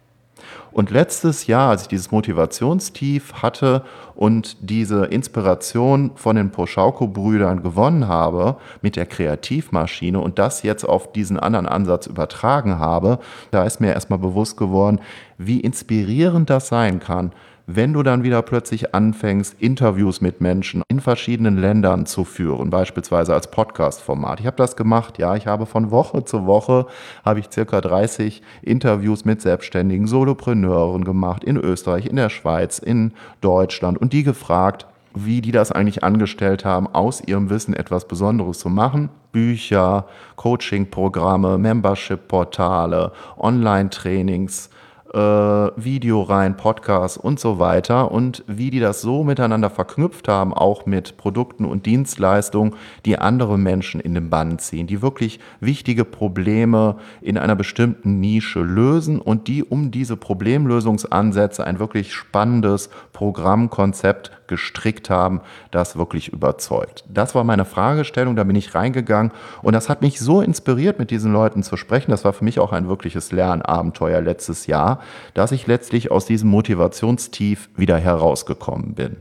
Und 0.72 0.92
letztes 0.92 1.48
Jahr, 1.48 1.70
als 1.70 1.84
ich 1.84 1.88
dieses 1.88 2.12
Motivationstief 2.12 3.34
hatte 3.42 3.84
und 4.14 4.58
diese 4.60 5.06
Inspiration 5.06 6.12
von 6.16 6.36
den 6.36 6.52
Poschauko-Brüdern 6.52 7.64
gewonnen 7.64 8.10
habe 8.10 8.58
mit 8.82 8.98
der 8.98 9.06
Kreativmaschine 9.06 10.20
und 10.20 10.38
das 10.38 10.64
jetzt 10.64 10.84
auf 10.84 11.14
diesen 11.14 11.40
anderen 11.40 11.66
Ansatz 11.66 12.08
übertragen 12.08 12.78
habe, 12.78 13.20
da 13.52 13.64
ist 13.64 13.80
mir 13.80 13.94
erstmal 13.94 14.20
bewusst 14.20 14.58
geworden, 14.58 15.00
wie 15.38 15.62
inspirierend 15.62 16.50
das 16.50 16.68
sein 16.68 17.00
kann, 17.00 17.32
wenn 17.68 17.94
du 17.94 18.04
dann 18.04 18.24
wieder 18.24 18.42
plötzlich 18.44 18.94
anfängst, 18.94 19.56
Interviews 19.60 20.22
mit 20.22 20.40
Menschen 20.40 20.84
in 20.88 21.00
verschiedenen 21.00 21.58
Ländern 21.58 22.06
zu 22.06 22.24
führen, 22.24 22.70
beispielsweise 22.70 23.34
als 23.34 23.50
Podcast-Format. 23.50 24.40
Ich 24.40 24.46
habe 24.46 24.58
das 24.58 24.76
gemacht, 24.76 25.18
ja, 25.18 25.36
ich 25.36 25.48
habe 25.48 25.66
von 25.66 25.90
Woche 25.90 26.24
zu 26.24 26.46
Woche, 26.46 26.86
habe 27.24 27.40
ich 27.40 27.50
circa 27.52 27.82
30 27.82 28.44
Interviews 28.62 29.26
mit 29.26 29.42
selbstständigen 29.42 30.06
Solopreneuren 30.06 31.04
gemacht, 31.04 31.44
in 31.44 31.58
Österreich, 31.58 32.06
in 32.06 32.18
der 32.18 32.30
Schweiz, 32.30 32.78
in 32.78 33.14
Deutschland 33.42 33.98
und 33.98 34.14
die 34.14 34.24
gefragt, 34.24 34.86
wie 35.16 35.42
die 35.42 35.52
das 35.52 35.72
eigentlich 35.72 36.04
angestellt 36.04 36.66
haben, 36.66 36.88
aus 36.88 37.22
ihrem 37.26 37.50
Wissen 37.50 37.74
etwas 37.74 38.08
Besonderes 38.08 38.60
zu 38.60 38.70
machen. 38.70 39.10
Bücher, 39.32 40.06
Coaching-Programme, 40.36 41.58
Membership-Portale, 41.58 43.12
Online-Trainings, 43.38 44.70
äh, 45.14 45.18
Video 45.18 46.22
rein, 46.22 46.58
Podcasts 46.58 47.18
und 47.18 47.40
so 47.40 47.60
weiter. 47.60 48.12
Und 48.12 48.44
wie 48.48 48.70
die 48.70 48.80
das 48.80 49.02
so 49.02 49.24
miteinander 49.24 49.70
verknüpft 49.70 50.28
haben, 50.28 50.54
auch 50.54 50.86
mit 50.86 51.18
Produkten 51.18 51.66
und 51.66 51.86
Dienstleistungen, 51.86 52.76
die 53.06 53.18
andere 53.20 53.58
Menschen 53.58 54.00
in 54.02 54.14
den 54.14 54.30
Bann 54.30 54.60
ziehen, 54.60 54.88
die 54.88 55.02
wirklich 55.02 55.40
wichtige 55.60 56.06
Probleme 56.06 56.98
in 57.22 57.38
einer 57.38 57.56
bestimmten 57.56 58.20
Nische 58.20 58.62
lösen 58.62 59.20
und 59.20 59.48
die 59.48 59.64
um 59.64 59.92
diese 59.92 60.18
Problemlösungsansätze 60.18 61.66
ein 61.66 61.80
wirklich 61.80 62.14
spannendes 62.14 62.90
Programmkonzept 63.14 64.32
gestrickt 64.48 65.10
haben, 65.10 65.42
das 65.72 65.98
wirklich 65.98 66.30
überzeugt. 66.30 67.04
Das 67.08 67.36
war 67.36 67.44
meine 67.44 67.66
Fragestellung, 67.66 68.36
da 68.36 68.44
bin 68.44 68.56
ich 68.56 68.76
reingegangen 68.76 69.32
und 69.62 69.74
das 69.74 69.90
hat 69.90 70.02
mich 70.02 70.20
so 70.20 70.42
inspiriert, 70.42 71.00
mit 71.00 71.12
diesen 71.12 71.34
Leuten 71.34 71.64
zu 71.64 71.78
sprechen. 71.78 72.12
Das 72.12 72.26
war 72.26 72.34
für 72.34 72.44
mich 72.44 72.60
auch 72.60 72.72
ein 72.72 72.88
wirkliches 72.88 73.32
Lernabenteuer 73.32 74.22
letztes 74.22 74.68
Jahr, 74.68 75.00
dass 75.34 75.52
ich 75.52 75.68
letztlich 75.68 76.12
aus 76.12 76.26
diesem 76.26 76.50
Motivationstief 76.50 77.70
wieder 77.76 77.98
herausgekommen 77.98 78.96
bin. 78.96 79.18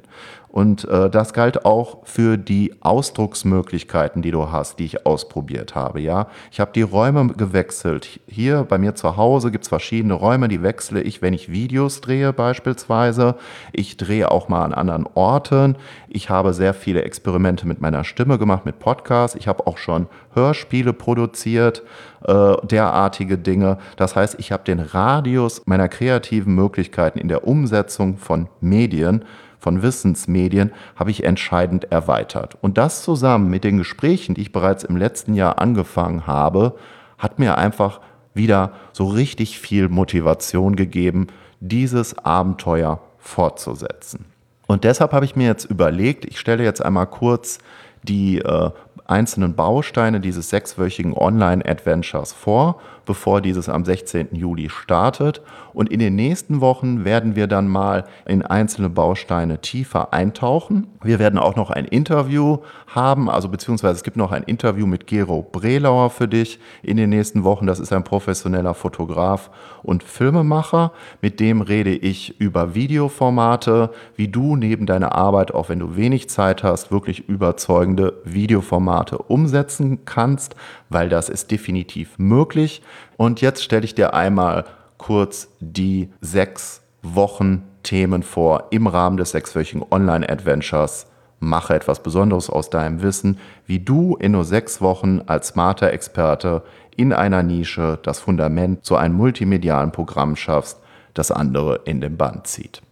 Und 0.54 0.86
äh, 0.88 1.10
das 1.10 1.32
galt 1.32 1.64
auch 1.64 2.06
für 2.06 2.36
die 2.36 2.76
Ausdrucksmöglichkeiten, 2.80 4.22
die 4.22 4.30
du 4.30 4.52
hast, 4.52 4.78
die 4.78 4.84
ich 4.84 5.04
ausprobiert 5.04 5.74
habe. 5.74 6.00
Ja, 6.00 6.28
ich 6.52 6.60
habe 6.60 6.70
die 6.72 6.82
Räume 6.82 7.26
gewechselt. 7.26 8.20
Hier 8.28 8.62
bei 8.62 8.78
mir 8.78 8.94
zu 8.94 9.16
Hause 9.16 9.50
gibt 9.50 9.64
es 9.64 9.68
verschiedene 9.68 10.14
Räume, 10.14 10.46
die 10.46 10.62
wechsle 10.62 11.02
ich, 11.02 11.22
wenn 11.22 11.34
ich 11.34 11.50
Videos 11.50 12.00
drehe 12.00 12.32
beispielsweise. 12.32 13.34
Ich 13.72 13.96
drehe 13.96 14.30
auch 14.30 14.48
mal 14.48 14.64
an 14.64 14.74
anderen 14.74 15.08
Orten. 15.14 15.74
Ich 16.08 16.30
habe 16.30 16.52
sehr 16.52 16.72
viele 16.72 17.02
Experimente 17.02 17.66
mit 17.66 17.80
meiner 17.80 18.04
Stimme 18.04 18.38
gemacht, 18.38 18.64
mit 18.64 18.78
Podcasts. 18.78 19.36
Ich 19.36 19.48
habe 19.48 19.66
auch 19.66 19.76
schon 19.76 20.06
Hörspiele 20.34 20.92
produziert, 20.92 21.82
äh, 22.24 22.54
derartige 22.62 23.38
Dinge. 23.38 23.78
Das 23.96 24.14
heißt, 24.14 24.36
ich 24.38 24.52
habe 24.52 24.62
den 24.62 24.78
Radius 24.78 25.62
meiner 25.66 25.88
kreativen 25.88 26.54
Möglichkeiten 26.54 27.18
in 27.18 27.26
der 27.26 27.44
Umsetzung 27.44 28.18
von 28.18 28.46
Medien 28.60 29.24
von 29.64 29.82
Wissensmedien 29.82 30.72
habe 30.94 31.10
ich 31.10 31.24
entscheidend 31.24 31.90
erweitert. 31.90 32.58
Und 32.60 32.76
das 32.76 33.02
zusammen 33.02 33.48
mit 33.48 33.64
den 33.64 33.78
Gesprächen, 33.78 34.34
die 34.34 34.42
ich 34.42 34.52
bereits 34.52 34.84
im 34.84 34.98
letzten 34.98 35.32
Jahr 35.32 35.58
angefangen 35.58 36.26
habe, 36.26 36.76
hat 37.16 37.38
mir 37.38 37.56
einfach 37.56 38.02
wieder 38.34 38.72
so 38.92 39.06
richtig 39.06 39.58
viel 39.58 39.88
Motivation 39.88 40.76
gegeben, 40.76 41.28
dieses 41.60 42.18
Abenteuer 42.18 43.00
fortzusetzen. 43.16 44.26
Und 44.66 44.84
deshalb 44.84 45.12
habe 45.12 45.24
ich 45.24 45.34
mir 45.34 45.46
jetzt 45.46 45.64
überlegt, 45.64 46.26
ich 46.26 46.38
stelle 46.38 46.62
jetzt 46.62 46.84
einmal 46.84 47.06
kurz 47.06 47.58
die 48.02 48.40
äh, 48.40 48.70
einzelnen 49.06 49.54
Bausteine 49.54 50.20
dieses 50.20 50.50
sechswöchigen 50.50 51.14
Online-Adventures 51.14 52.34
vor 52.34 52.80
bevor 53.06 53.40
dieses 53.40 53.68
am 53.68 53.84
16. 53.84 54.28
Juli 54.32 54.68
startet. 54.68 55.42
Und 55.72 55.90
in 55.90 55.98
den 55.98 56.14
nächsten 56.14 56.60
Wochen 56.60 57.04
werden 57.04 57.34
wir 57.34 57.48
dann 57.48 57.66
mal 57.66 58.04
in 58.26 58.42
einzelne 58.42 58.88
Bausteine 58.88 59.60
tiefer 59.60 60.12
eintauchen. 60.12 60.86
Wir 61.02 61.18
werden 61.18 61.38
auch 61.38 61.56
noch 61.56 61.70
ein 61.70 61.84
Interview 61.84 62.58
haben, 62.86 63.28
also 63.28 63.48
beziehungsweise 63.48 63.96
es 63.96 64.04
gibt 64.04 64.16
noch 64.16 64.30
ein 64.30 64.44
Interview 64.44 64.86
mit 64.86 65.08
Gero 65.08 65.42
Brelauer 65.42 66.10
für 66.10 66.28
dich 66.28 66.60
in 66.82 66.96
den 66.96 67.10
nächsten 67.10 67.42
Wochen. 67.42 67.66
Das 67.66 67.80
ist 67.80 67.92
ein 67.92 68.04
professioneller 68.04 68.74
Fotograf 68.74 69.50
und 69.82 70.04
Filmemacher. 70.04 70.92
Mit 71.20 71.40
dem 71.40 71.60
rede 71.60 71.90
ich 71.90 72.40
über 72.40 72.74
Videoformate, 72.74 73.90
wie 74.14 74.28
du 74.28 74.54
neben 74.54 74.86
deiner 74.86 75.12
Arbeit, 75.12 75.52
auch 75.52 75.68
wenn 75.68 75.80
du 75.80 75.96
wenig 75.96 76.28
Zeit 76.28 76.62
hast, 76.62 76.92
wirklich 76.92 77.28
überzeugende 77.28 78.14
Videoformate 78.24 79.18
umsetzen 79.18 80.04
kannst, 80.04 80.54
weil 80.88 81.08
das 81.08 81.28
ist 81.28 81.50
definitiv 81.50 82.18
möglich. 82.18 82.80
Und 83.16 83.40
jetzt 83.40 83.62
stelle 83.62 83.84
ich 83.84 83.94
dir 83.94 84.14
einmal 84.14 84.64
kurz 84.98 85.48
die 85.60 86.10
sechs 86.20 86.82
Wochen 87.02 87.64
Themen 87.82 88.22
vor 88.22 88.68
im 88.70 88.86
Rahmen 88.86 89.16
des 89.16 89.30
sechswöchigen 89.30 89.84
Online-Adventures. 89.90 91.06
Mache 91.38 91.74
etwas 91.74 92.02
Besonderes 92.02 92.48
aus 92.48 92.70
deinem 92.70 93.02
Wissen, 93.02 93.38
wie 93.66 93.78
du 93.78 94.16
in 94.16 94.32
nur 94.32 94.44
sechs 94.44 94.80
Wochen 94.80 95.20
als 95.26 95.48
smarter 95.48 95.92
Experte 95.92 96.62
in 96.96 97.12
einer 97.12 97.42
Nische 97.42 97.98
das 98.02 98.20
Fundament 98.20 98.84
zu 98.84 98.96
einem 98.96 99.14
multimedialen 99.14 99.92
Programm 99.92 100.36
schaffst, 100.36 100.80
das 101.12 101.30
andere 101.30 101.80
in 101.84 102.00
den 102.00 102.16
Band 102.16 102.46
zieht. 102.46 102.82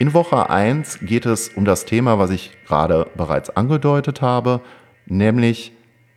In 0.00 0.14
Woche 0.14 0.48
1 0.48 1.00
geht 1.00 1.26
es 1.26 1.50
um 1.50 1.66
das 1.66 1.84
Thema, 1.84 2.18
was 2.18 2.30
ich 2.30 2.52
gerade 2.66 3.06
bereits 3.18 3.50
angedeutet 3.50 4.22
habe, 4.22 4.62
nämlich 5.04 5.72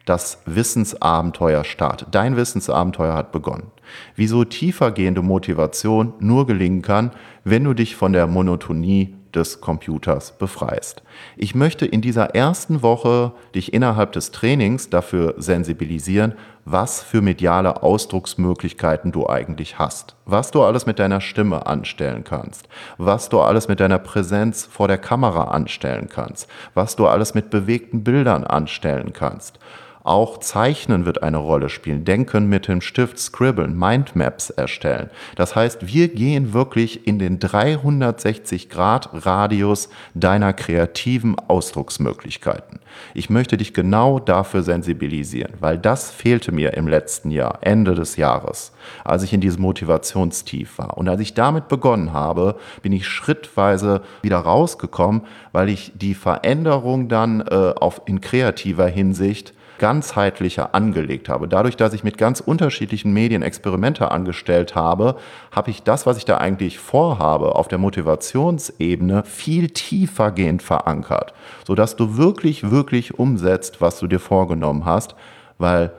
das 0.06 0.42
Wissensabenteuer 0.46 1.66
startet. 1.66 2.08
Dein 2.12 2.38
Wissensabenteuer 2.38 3.14
hat 3.14 3.34
begonnen. 3.34 3.74
Wieso 4.16 4.46
tiefergehende 4.46 5.22
Motivation 5.22 6.14
nur 6.20 6.48
gelingen 6.48 6.82
kann, 6.82 7.12
wenn 7.44 7.66
du 7.66 7.74
dich 7.74 7.98
von 7.98 8.14
der 8.14 8.26
Monotonie 8.26 9.16
des 9.36 9.62
Computers 9.62 10.38
befreist. 10.38 11.04
Ich 11.36 11.56
möchte 11.56 11.86
in 11.86 12.02
dieser 12.02 12.36
ersten 12.36 12.82
Woche 12.82 13.34
dich 13.56 13.74
innerhalb 13.74 14.12
des 14.14 14.32
Trainings 14.32 14.90
dafür 14.90 15.36
sensibilisieren, 15.38 16.34
was 16.66 17.04
für 17.04 17.22
mediale 17.22 17.84
Ausdrucksmöglichkeiten 17.84 19.12
du 19.12 19.28
eigentlich 19.28 19.80
hast, 19.80 20.16
was 20.26 20.52
du 20.52 20.64
alles 20.64 20.86
mit 20.86 21.00
deiner 21.00 21.20
Stimme 21.20 21.68
anstellen 21.68 22.24
kannst, 22.24 22.70
was 22.98 23.30
du 23.30 23.42
alles 23.42 23.68
mit 23.68 23.80
deiner 23.80 24.00
Präsenz 24.00 24.66
vor 24.66 24.88
der 24.88 24.98
Kamera 24.98 25.46
anstellen 25.46 26.08
kannst, 26.10 26.48
was 26.74 26.96
du 26.96 27.08
alles 27.08 27.34
mit 27.34 27.50
bewegten 27.50 28.04
Bildern 28.04 28.44
anstellen 28.44 29.12
kannst 29.14 29.60
Auch 30.04 30.38
Zeichnen 30.40 31.06
wird 31.06 31.24
eine 31.24 31.38
Rolle 31.38 31.70
spielen. 31.70 32.04
Denken 32.04 32.48
mit 32.50 32.68
dem 32.68 32.82
Stift, 32.82 33.18
Scribbeln, 33.18 33.78
Mindmaps 33.78 34.50
erstellen. 34.50 35.10
Das 35.38 35.56
heißt, 35.56 35.88
wir 35.88 36.10
gehen 36.10 36.52
wirklich 36.52 37.08
in 37.08 37.20
den 37.20 37.40
360 37.40 38.70
Grad 38.70 39.26
Radius 39.26 39.88
deiner 40.14 40.52
kreativen 40.52 41.40
Ausdrucksmöglichkeiten. 41.40 42.80
Ich 43.14 43.30
möchte 43.30 43.56
dich 43.56 43.74
genau 43.74 44.20
dafür 44.20 44.62
sensibilisieren, 44.62 45.54
weil 45.62 45.78
das 45.78 46.12
fehlte 46.12 46.52
mir 46.52 46.74
im 46.74 46.90
letzten 46.90 47.32
Jahr, 47.32 47.60
Ende 47.62 47.96
des 47.96 48.18
Jahres, 48.18 48.74
als 49.06 49.24
ich 49.24 49.32
in 49.32 49.40
diesem 49.40 49.62
Motivationstief 49.62 50.78
war. 50.80 50.98
Und 50.98 51.08
als 51.08 51.22
ich 51.22 51.34
damit 51.34 51.70
begonnen 51.70 52.12
habe, 52.12 52.58
bin 52.82 52.92
ich 52.92 53.08
schrittweise 53.08 54.02
wieder 54.22 54.40
rausgekommen, 54.40 55.22
weil 55.54 55.70
ich 55.70 55.94
die 55.96 56.14
Veränderung 56.14 57.08
dann 57.08 57.40
äh, 57.40 57.74
auf, 57.80 58.02
in 58.06 58.20
kreativer 58.20 58.88
Hinsicht 58.88 59.54
ganzheitlicher 59.84 60.74
angelegt 60.74 61.28
habe. 61.28 61.50
Dadurch, 61.50 61.76
dass 61.76 61.92
ich 61.92 62.06
mit 62.06 62.18
ganz 62.18 62.40
unterschiedlichen 62.40 63.12
Medien 63.12 63.42
Experimente 63.42 64.12
angestellt 64.12 64.76
habe, 64.76 65.18
habe 65.52 65.72
ich 65.72 65.84
das, 65.84 66.06
was 66.06 66.16
ich 66.16 66.24
da 66.24 66.38
eigentlich 66.38 66.80
vorhabe, 66.80 67.56
auf 67.56 67.68
der 67.68 67.80
Motivationsebene 67.80 69.26
viel 69.26 69.72
tiefergehend 69.72 70.64
verankert, 70.64 71.34
sodass 71.68 71.98
du 71.98 72.16
wirklich, 72.16 72.72
wirklich 72.72 73.20
umsetzt, 73.20 73.82
was 73.82 74.00
du 74.00 74.08
dir 74.08 74.20
vorgenommen 74.20 74.86
hast, 74.86 75.16
weil 75.58 75.92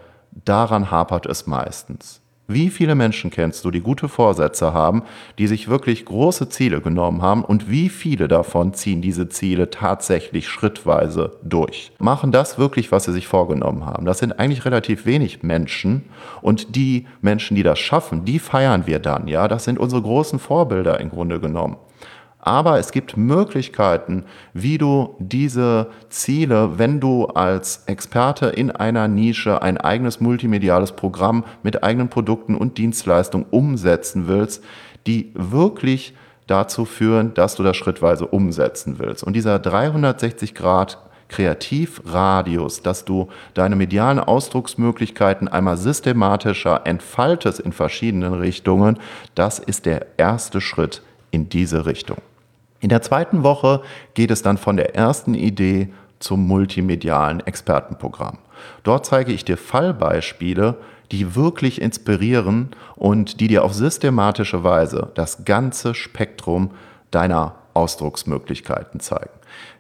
daran 0.47 0.91
hapert 0.91 1.27
es 1.27 1.47
meistens. 1.47 2.23
Wie 2.47 2.69
viele 2.69 2.95
Menschen 2.95 3.31
kennst 3.31 3.65
du, 3.65 3.71
die 3.71 3.81
gute 3.81 4.07
Vorsätze 4.07 4.75
haben, 4.75 5.05
die 5.39 5.47
sich 5.47 5.69
wirklich 5.69 6.05
große 6.05 6.51
Ziele 6.51 6.83
genommen 6.83 7.23
haben 7.23 7.43
und 7.43 7.71
wie 7.71 7.89
viele 7.89 8.29
davon 8.29 8.75
ziehen 8.75 9.01
diese 9.01 9.31
Ziele 9.31 9.71
tatsächlich 9.71 10.47
schrittweise 10.47 11.39
durch? 11.43 11.93
Machen 11.99 12.33
das 12.33 12.59
wirklich, 12.59 12.93
was 12.93 13.05
sie 13.05 13.13
sich 13.13 13.27
vorgenommen 13.27 13.87
haben? 13.87 14.05
Das 14.05 14.19
sind 14.19 14.39
eigentlich 14.39 14.67
relativ 14.67 15.07
wenig 15.07 15.43
Menschen 15.43 16.03
und 16.43 16.77
die 16.77 17.07
Menschen, 17.23 17.55
die 17.55 17.63
das 17.63 17.79
schaffen, 17.79 18.27
die 18.27 18.39
feiern 18.39 18.87
wir 18.87 18.99
dann, 18.99 19.27
ja? 19.27 19.49
Das 19.49 19.65
sind 19.65 19.79
unsere 19.79 20.03
großen 20.03 20.39
Vorbilder 20.39 21.01
im 21.01 21.09
Grunde 21.09 21.41
genommen. 21.41 21.79
Aber 22.45 22.79
es 22.79 22.93
gibt 22.93 23.17
Möglichkeiten, 23.17 24.25
wie 24.53 24.77
du 24.77 25.17
diese 25.19 25.89
Ziele, 26.11 26.79
wenn 26.79 27.01
du 27.01 27.25
als 27.25 27.85
Experte 27.87 28.47
in 28.49 28.71
einer 28.71 29.09
Nische 29.09 29.63
ein 29.63 29.79
eigenes 29.79 30.21
multimediales 30.21 30.93
Programm 30.93 31.45
mit 31.63 31.83
eigenen 31.83 32.11
Produkten 32.11 32.55
und 32.55 32.77
Dienstleistungen 32.77 33.47
umsetzen 33.51 34.29
willst, 34.29 34.63
die 35.07 35.33
wirklich 35.35 36.15
dazu 36.47 36.85
führen, 36.85 37.33
dass 37.33 37.55
du 37.55 37.63
das 37.63 37.79
schrittweise 37.79 38.27
umsetzen 38.27 38.99
willst. 38.99 39.25
Und 39.25 39.33
dieser 39.33 39.59
360 39.59 40.55
Grad 40.55 40.99
Kreativradius, 41.29 42.83
dass 42.83 43.07
du 43.07 43.29
deine 43.55 43.77
medialen 43.77 44.21
Ausdrucksmöglichkeiten 44.21 45.49
einmal 45.49 45.79
systematischer 45.79 46.83
entfaltest 46.85 47.61
in 47.61 47.73
verschiedenen 47.73 48.35
Richtungen, 48.35 48.99
das 49.35 49.59
ist 49.59 49.87
der 49.87 50.19
erste 50.19 50.61
Schritt 50.61 51.01
in 51.31 51.49
diese 51.49 51.87
Richtung. 51.87 52.19
In 52.85 52.91
der 52.91 53.01
zweiten 53.01 53.43
Woche 53.45 53.81
geht 54.13 54.31
es 54.31 54.43
dann 54.43 54.59
von 54.59 54.77
der 54.77 54.95
ersten 54.95 55.33
Idee 55.33 55.89
zum 56.19 56.47
multimedialen 56.47 57.41
Expertenprogramm. 57.47 58.37
Dort 58.83 59.07
zeige 59.07 59.33
ich 59.33 59.43
dir 59.43 59.57
Fallbeispiele, 59.57 60.77
die 61.11 61.35
wirklich 61.35 61.81
inspirieren 61.81 62.77
und 62.95 63.41
die 63.41 63.49
dir 63.49 63.65
auf 63.65 63.73
systematische 63.73 64.65
Weise 64.65 65.11
das 65.15 65.47
ganze 65.47 65.95
Spektrum 65.95 66.73
deiner 67.11 67.55
Ausdrucksmöglichkeiten 67.73 69.01
zeigen. 69.01 69.33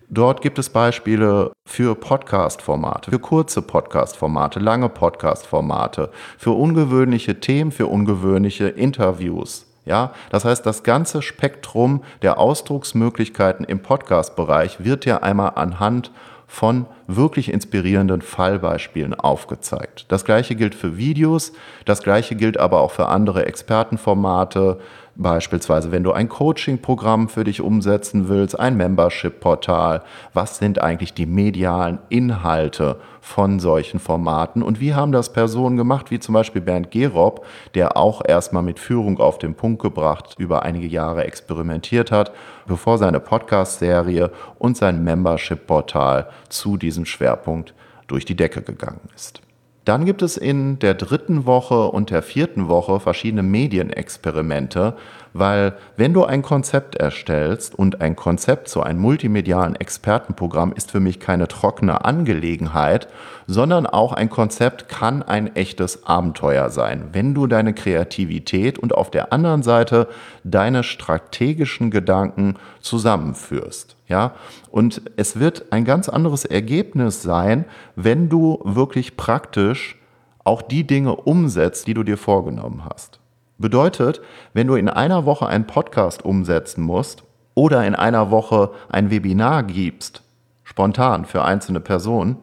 Dort 0.08 0.40
gibt 0.40 0.58
es 0.58 0.70
Beispiele 0.70 1.52
für 1.68 1.94
Podcast-Formate, 1.94 3.10
für 3.10 3.18
kurze 3.18 3.60
Podcast-Formate, 3.60 4.60
lange 4.60 4.88
Podcast-Formate, 4.88 6.08
für 6.38 6.52
ungewöhnliche 6.52 7.38
Themen, 7.38 7.70
für 7.70 7.86
ungewöhnliche 7.86 8.68
Interviews, 8.68 9.66
ja, 9.84 10.12
das 10.30 10.44
heißt, 10.44 10.64
das 10.64 10.82
ganze 10.82 11.22
Spektrum 11.22 12.02
der 12.22 12.38
Ausdrucksmöglichkeiten 12.38 13.64
im 13.64 13.80
Podcast-Bereich 13.80 14.82
wird 14.84 15.04
dir 15.04 15.22
einmal 15.22 15.52
anhand 15.56 16.10
von 16.46 16.86
wirklich 17.06 17.52
inspirierenden 17.52 18.22
Fallbeispielen 18.22 19.14
aufgezeigt. 19.14 20.06
Das 20.08 20.24
gleiche 20.24 20.54
gilt 20.54 20.74
für 20.74 20.96
Videos, 20.96 21.52
das 21.84 22.02
gleiche 22.02 22.36
gilt 22.36 22.58
aber 22.58 22.80
auch 22.80 22.92
für 22.92 23.08
andere 23.08 23.46
Expertenformate, 23.46 24.78
Beispielsweise, 25.16 25.92
wenn 25.92 26.02
du 26.02 26.10
ein 26.10 26.28
Coaching-Programm 26.28 27.28
für 27.28 27.44
dich 27.44 27.60
umsetzen 27.60 28.28
willst, 28.28 28.58
ein 28.58 28.76
Membership-Portal, 28.76 30.02
was 30.32 30.58
sind 30.58 30.82
eigentlich 30.82 31.14
die 31.14 31.26
medialen 31.26 32.00
Inhalte 32.08 32.98
von 33.20 33.60
solchen 33.60 34.00
Formaten 34.00 34.60
und 34.60 34.80
wie 34.80 34.92
haben 34.92 35.12
das 35.12 35.32
Personen 35.32 35.76
gemacht, 35.76 36.10
wie 36.10 36.18
zum 36.18 36.32
Beispiel 36.32 36.60
Bernd 36.60 36.90
Gerob, 36.90 37.46
der 37.76 37.96
auch 37.96 38.22
erstmal 38.26 38.64
mit 38.64 38.80
Führung 38.80 39.20
auf 39.20 39.38
den 39.38 39.54
Punkt 39.54 39.80
gebracht 39.80 40.34
über 40.38 40.64
einige 40.64 40.88
Jahre 40.88 41.22
experimentiert 41.22 42.10
hat, 42.10 42.32
bevor 42.66 42.98
seine 42.98 43.20
Podcast-Serie 43.20 44.32
und 44.58 44.76
sein 44.76 45.04
Membership-Portal 45.04 46.28
zu 46.48 46.76
diesem 46.76 47.04
Schwerpunkt 47.04 47.72
durch 48.08 48.24
die 48.24 48.36
Decke 48.36 48.62
gegangen 48.62 49.08
ist. 49.14 49.43
Dann 49.84 50.06
gibt 50.06 50.22
es 50.22 50.38
in 50.38 50.78
der 50.78 50.94
dritten 50.94 51.44
Woche 51.44 51.88
und 51.88 52.08
der 52.08 52.22
vierten 52.22 52.68
Woche 52.68 53.00
verschiedene 53.00 53.42
Medienexperimente, 53.42 54.94
weil 55.34 55.74
wenn 55.98 56.14
du 56.14 56.24
ein 56.24 56.40
Konzept 56.40 56.94
erstellst 56.94 57.74
und 57.74 58.00
ein 58.00 58.16
Konzept 58.16 58.68
zu 58.68 58.82
einem 58.82 59.00
multimedialen 59.00 59.76
Expertenprogramm 59.76 60.72
ist 60.72 60.90
für 60.90 61.00
mich 61.00 61.20
keine 61.20 61.48
trockene 61.48 62.02
Angelegenheit, 62.04 63.08
sondern 63.46 63.86
auch 63.86 64.14
ein 64.14 64.30
Konzept 64.30 64.88
kann 64.88 65.22
ein 65.22 65.54
echtes 65.54 66.06
Abenteuer 66.06 66.70
sein, 66.70 67.08
wenn 67.12 67.34
du 67.34 67.46
deine 67.46 67.74
Kreativität 67.74 68.78
und 68.78 68.94
auf 68.94 69.10
der 69.10 69.34
anderen 69.34 69.62
Seite 69.62 70.08
deine 70.44 70.82
strategischen 70.82 71.90
Gedanken 71.90 72.54
zusammenführst. 72.80 73.96
Ja, 74.06 74.34
und 74.70 75.02
es 75.16 75.38
wird 75.38 75.72
ein 75.72 75.84
ganz 75.84 76.08
anderes 76.08 76.44
Ergebnis 76.44 77.22
sein, 77.22 77.64
wenn 77.96 78.28
du 78.28 78.60
wirklich 78.64 79.16
praktisch 79.16 79.98
auch 80.44 80.60
die 80.60 80.86
Dinge 80.86 81.16
umsetzt, 81.16 81.86
die 81.86 81.94
du 81.94 82.02
dir 82.02 82.18
vorgenommen 82.18 82.84
hast. 82.84 83.18
Bedeutet, 83.56 84.20
wenn 84.52 84.66
du 84.66 84.74
in 84.74 84.88
einer 84.88 85.24
Woche 85.24 85.46
einen 85.46 85.66
Podcast 85.66 86.24
umsetzen 86.24 86.82
musst 86.82 87.24
oder 87.54 87.86
in 87.86 87.94
einer 87.94 88.30
Woche 88.30 88.70
ein 88.90 89.10
Webinar 89.10 89.62
gibst, 89.62 90.22
spontan 90.64 91.24
für 91.24 91.44
einzelne 91.44 91.80
Personen, 91.80 92.36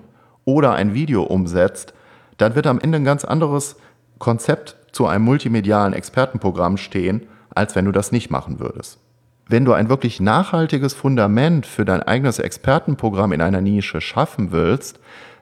oder 0.45 0.73
ein 0.73 0.93
Video 0.93 1.23
umsetzt, 1.23 1.93
dann 2.37 2.55
wird 2.55 2.65
am 2.65 2.79
Ende 2.79 2.97
ein 2.97 3.05
ganz 3.05 3.23
anderes 3.23 3.75
Konzept 4.17 4.75
zu 4.91 5.05
einem 5.05 5.25
multimedialen 5.25 5.93
Expertenprogramm 5.93 6.77
stehen, 6.77 7.27
als 7.53 7.75
wenn 7.75 7.85
du 7.85 7.91
das 7.91 8.11
nicht 8.11 8.31
machen 8.31 8.59
würdest. 8.59 8.99
Wenn 9.51 9.65
du 9.65 9.73
ein 9.73 9.89
wirklich 9.89 10.21
nachhaltiges 10.21 10.93
Fundament 10.93 11.65
für 11.65 11.83
dein 11.83 12.01
eigenes 12.01 12.39
Expertenprogramm 12.39 13.33
in 13.33 13.41
einer 13.41 13.59
Nische 13.59 13.99
schaffen 13.99 14.53
willst, 14.53 14.97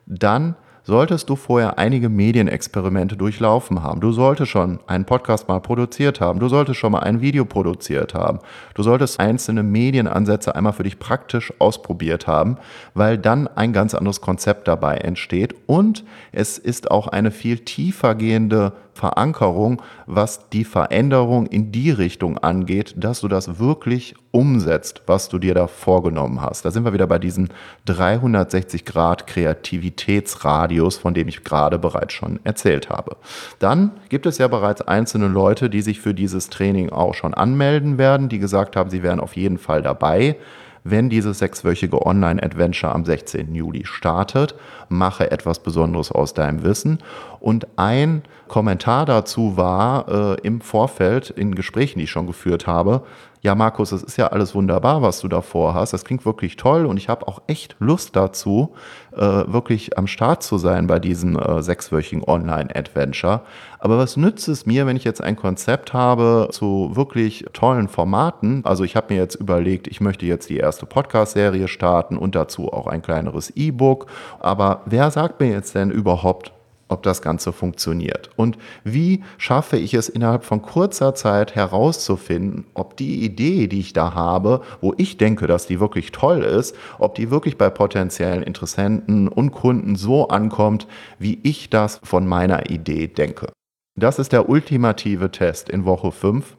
dann 0.07 0.55
solltest 0.81 1.29
du 1.29 1.35
vorher 1.35 1.77
einige 1.77 2.09
Medienexperimente 2.09 3.15
durchlaufen 3.15 3.83
haben. 3.83 4.01
Du 4.01 4.11
solltest 4.11 4.49
schon 4.49 4.79
einen 4.87 5.05
Podcast 5.05 5.47
mal 5.47 5.59
produziert 5.59 6.21
haben. 6.21 6.39
Du 6.39 6.47
solltest 6.47 6.79
schon 6.79 6.91
mal 6.91 7.01
ein 7.01 7.21
Video 7.21 7.45
produziert 7.45 8.15
haben. 8.15 8.39
Du 8.73 8.81
solltest 8.81 9.19
einzelne 9.19 9.61
Medienansätze 9.61 10.55
einmal 10.55 10.73
für 10.73 10.83
dich 10.83 10.97
praktisch 10.97 11.53
ausprobiert 11.59 12.25
haben, 12.25 12.57
weil 12.95 13.19
dann 13.19 13.47
ein 13.47 13.73
ganz 13.73 13.93
anderes 13.93 14.21
Konzept 14.21 14.67
dabei 14.67 14.95
entsteht. 14.95 15.53
Und 15.67 16.03
es 16.31 16.57
ist 16.57 16.89
auch 16.89 17.07
eine 17.07 17.29
viel 17.29 17.59
tiefer 17.59 18.15
gehende 18.15 18.73
Verankerung, 18.99 19.81
was 20.07 20.49
die 20.49 20.65
Veränderung 20.65 21.47
in 21.47 21.71
die 21.71 21.89
Richtung 21.89 22.37
angeht, 22.37 22.95
dass 22.97 23.21
du 23.21 23.29
das 23.29 23.57
wirklich 23.57 24.13
umsetzt, 24.31 25.03
was 25.07 25.29
du 25.29 25.39
dir 25.39 25.53
da 25.53 25.67
vorgenommen 25.67 26.41
hast. 26.41 26.65
Da 26.65 26.71
sind 26.71 26.83
wir 26.83 26.91
wieder 26.91 27.07
bei 27.07 27.17
diesem 27.17 27.47
360 27.85 28.83
Grad 28.83 29.25
Kreativitätsradius, 29.25 30.97
von 30.97 31.13
dem 31.13 31.29
ich 31.29 31.45
gerade 31.45 31.79
bereits 31.79 32.13
schon 32.13 32.41
erzählt 32.43 32.89
habe. 32.89 33.15
Dann 33.59 33.91
gibt 34.09 34.25
es 34.25 34.37
ja 34.37 34.49
bereits 34.49 34.81
einzelne 34.81 35.27
Leute, 35.27 35.69
die 35.69 35.81
sich 35.81 36.01
für 36.01 36.13
dieses 36.13 36.49
Training 36.49 36.89
auch 36.89 37.13
schon 37.13 37.33
anmelden 37.33 37.97
werden, 37.97 38.27
die 38.27 38.39
gesagt 38.39 38.75
haben, 38.75 38.89
sie 38.89 39.01
wären 39.01 39.21
auf 39.21 39.37
jeden 39.37 39.57
Fall 39.57 39.81
dabei 39.81 40.35
wenn 40.83 41.09
dieses 41.09 41.39
sechswöchige 41.39 42.05
Online-Adventure 42.05 42.93
am 42.93 43.05
16. 43.05 43.53
Juli 43.53 43.85
startet. 43.85 44.55
Mache 44.89 45.31
etwas 45.31 45.59
Besonderes 45.59 46.11
aus 46.11 46.33
deinem 46.33 46.63
Wissen. 46.63 46.99
Und 47.39 47.67
ein 47.77 48.23
Kommentar 48.47 49.05
dazu 49.05 49.57
war 49.57 50.37
äh, 50.37 50.41
im 50.41 50.61
Vorfeld 50.61 51.29
in 51.29 51.55
Gesprächen, 51.55 51.99
die 51.99 52.05
ich 52.05 52.11
schon 52.11 52.27
geführt 52.27 52.67
habe, 52.67 53.03
ja 53.41 53.55
Markus, 53.55 53.91
das 53.91 54.03
ist 54.03 54.17
ja 54.17 54.27
alles 54.27 54.53
wunderbar, 54.53 55.01
was 55.01 55.21
du 55.21 55.27
da 55.27 55.41
vorhast. 55.41 55.93
Das 55.93 56.03
klingt 56.03 56.25
wirklich 56.25 56.57
toll 56.57 56.85
und 56.85 56.97
ich 56.97 57.07
habe 57.07 57.27
auch 57.27 57.41
echt 57.47 57.75
Lust 57.79 58.15
dazu, 58.15 58.73
äh, 59.15 59.19
wirklich 59.19 59.97
am 59.97 60.07
Start 60.07 60.43
zu 60.43 60.57
sein 60.57 60.87
bei 60.87 60.99
diesem 60.99 61.37
äh, 61.37 61.61
sechswöchigen 61.61 62.23
Online-Adventure. 62.23 63.41
Aber 63.79 63.97
was 63.97 64.17
nützt 64.17 64.49
es 64.49 64.65
mir, 64.65 64.85
wenn 64.85 64.97
ich 64.97 65.05
jetzt 65.05 65.23
ein 65.23 65.37
Konzept 65.37 65.93
habe 65.93 66.49
zu 66.51 66.91
wirklich 66.93 67.45
tollen 67.53 67.87
Formaten? 67.87 68.65
Also 68.65 68.83
ich 68.83 68.95
habe 68.97 69.13
mir 69.13 69.19
jetzt 69.19 69.35
überlegt, 69.35 69.87
ich 69.87 70.01
möchte 70.01 70.25
jetzt 70.25 70.49
die 70.49 70.57
erste 70.57 70.85
Podcast-Serie 70.85 71.69
starten 71.69 72.17
und 72.17 72.35
dazu 72.35 72.73
auch 72.73 72.87
ein 72.87 73.01
kleineres 73.01 73.51
E-Book. 73.51 74.07
Aber 74.39 74.81
wer 74.85 75.11
sagt 75.11 75.39
mir 75.39 75.49
jetzt 75.49 75.75
denn 75.75 75.91
überhaupt, 75.91 76.51
ob 76.89 77.03
das 77.03 77.21
Ganze 77.21 77.53
funktioniert. 77.53 78.29
Und 78.35 78.57
wie 78.83 79.23
schaffe 79.37 79.77
ich 79.77 79.93
es 79.93 80.09
innerhalb 80.09 80.43
von 80.43 80.61
kurzer 80.61 81.15
Zeit 81.15 81.55
herauszufinden, 81.55 82.65
ob 82.73 82.97
die 82.97 83.23
Idee, 83.23 83.67
die 83.67 83.79
ich 83.79 83.93
da 83.93 84.13
habe, 84.13 84.61
wo 84.81 84.93
ich 84.97 85.17
denke, 85.17 85.47
dass 85.47 85.67
die 85.67 85.79
wirklich 85.79 86.11
toll 86.11 86.43
ist, 86.43 86.75
ob 86.97 87.15
die 87.15 87.31
wirklich 87.31 87.57
bei 87.57 87.69
potenziellen 87.69 88.43
Interessenten 88.43 89.27
und 89.27 89.51
Kunden 89.51 89.95
so 89.95 90.27
ankommt, 90.27 90.87
wie 91.17 91.39
ich 91.43 91.69
das 91.69 92.01
von 92.03 92.27
meiner 92.27 92.69
Idee 92.69 93.07
denke. 93.07 93.47
Das 93.95 94.17
ist 94.17 94.33
der 94.33 94.49
ultimative 94.49 95.31
Test 95.31 95.69
in 95.69 95.85
Woche 95.85 96.11
5. 96.11 96.55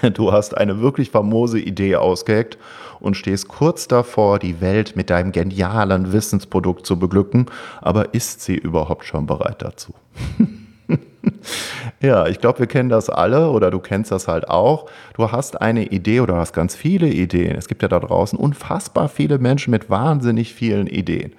Du 0.14 0.32
hast 0.32 0.56
eine 0.56 0.80
wirklich 0.80 1.10
famose 1.10 1.58
Idee 1.58 1.96
ausgeheckt 1.96 2.58
und 3.00 3.16
stehst 3.16 3.48
kurz 3.48 3.88
davor, 3.88 4.38
die 4.38 4.60
Welt 4.60 4.96
mit 4.96 5.10
deinem 5.10 5.32
genialen 5.32 6.12
Wissensprodukt 6.12 6.86
zu 6.86 6.98
beglücken, 6.98 7.46
aber 7.80 8.14
ist 8.14 8.40
sie 8.40 8.56
überhaupt 8.56 9.04
schon 9.04 9.26
bereit 9.26 9.60
dazu? 9.60 9.94
ja, 12.00 12.26
ich 12.26 12.38
glaube, 12.38 12.60
wir 12.60 12.66
kennen 12.66 12.88
das 12.88 13.10
alle 13.10 13.50
oder 13.50 13.70
du 13.70 13.80
kennst 13.80 14.12
das 14.12 14.28
halt 14.28 14.48
auch. 14.48 14.88
Du 15.14 15.32
hast 15.32 15.60
eine 15.60 15.86
Idee 15.86 16.20
oder 16.20 16.36
hast 16.36 16.52
ganz 16.52 16.76
viele 16.76 17.08
Ideen. 17.08 17.56
Es 17.56 17.68
gibt 17.68 17.82
ja 17.82 17.88
da 17.88 18.00
draußen 18.00 18.38
unfassbar 18.38 19.08
viele 19.08 19.38
Menschen 19.38 19.70
mit 19.70 19.90
wahnsinnig 19.90 20.54
vielen 20.54 20.86
Ideen. 20.86 21.32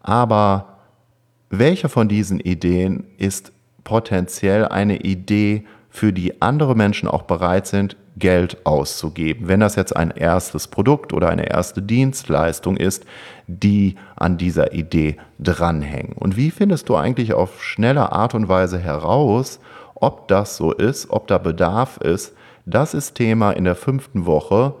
Aber 0.00 0.78
welche 1.50 1.88
von 1.88 2.08
diesen 2.08 2.40
Ideen 2.40 3.04
ist 3.18 3.52
potenziell 3.84 4.66
eine 4.66 5.00
Idee, 5.00 5.64
für 5.92 6.14
die 6.14 6.40
andere 6.40 6.74
Menschen 6.74 7.06
auch 7.06 7.22
bereit 7.22 7.66
sind, 7.66 7.96
Geld 8.16 8.64
auszugeben. 8.64 9.46
Wenn 9.46 9.60
das 9.60 9.76
jetzt 9.76 9.94
ein 9.94 10.10
erstes 10.10 10.66
Produkt 10.66 11.12
oder 11.12 11.28
eine 11.28 11.50
erste 11.50 11.82
Dienstleistung 11.82 12.78
ist, 12.78 13.04
die 13.46 13.96
an 14.16 14.38
dieser 14.38 14.72
Idee 14.72 15.18
dranhängen. 15.38 16.14
Und 16.14 16.36
wie 16.36 16.50
findest 16.50 16.88
du 16.88 16.96
eigentlich 16.96 17.34
auf 17.34 17.62
schnelle 17.62 18.10
Art 18.10 18.34
und 18.34 18.48
Weise 18.48 18.78
heraus, 18.78 19.60
ob 19.94 20.28
das 20.28 20.56
so 20.56 20.72
ist, 20.72 21.10
ob 21.10 21.26
da 21.26 21.36
Bedarf 21.36 21.98
ist? 21.98 22.34
Das 22.64 22.94
ist 22.94 23.14
Thema 23.14 23.52
in 23.52 23.64
der 23.64 23.76
fünften 23.76 24.24
Woche 24.24 24.74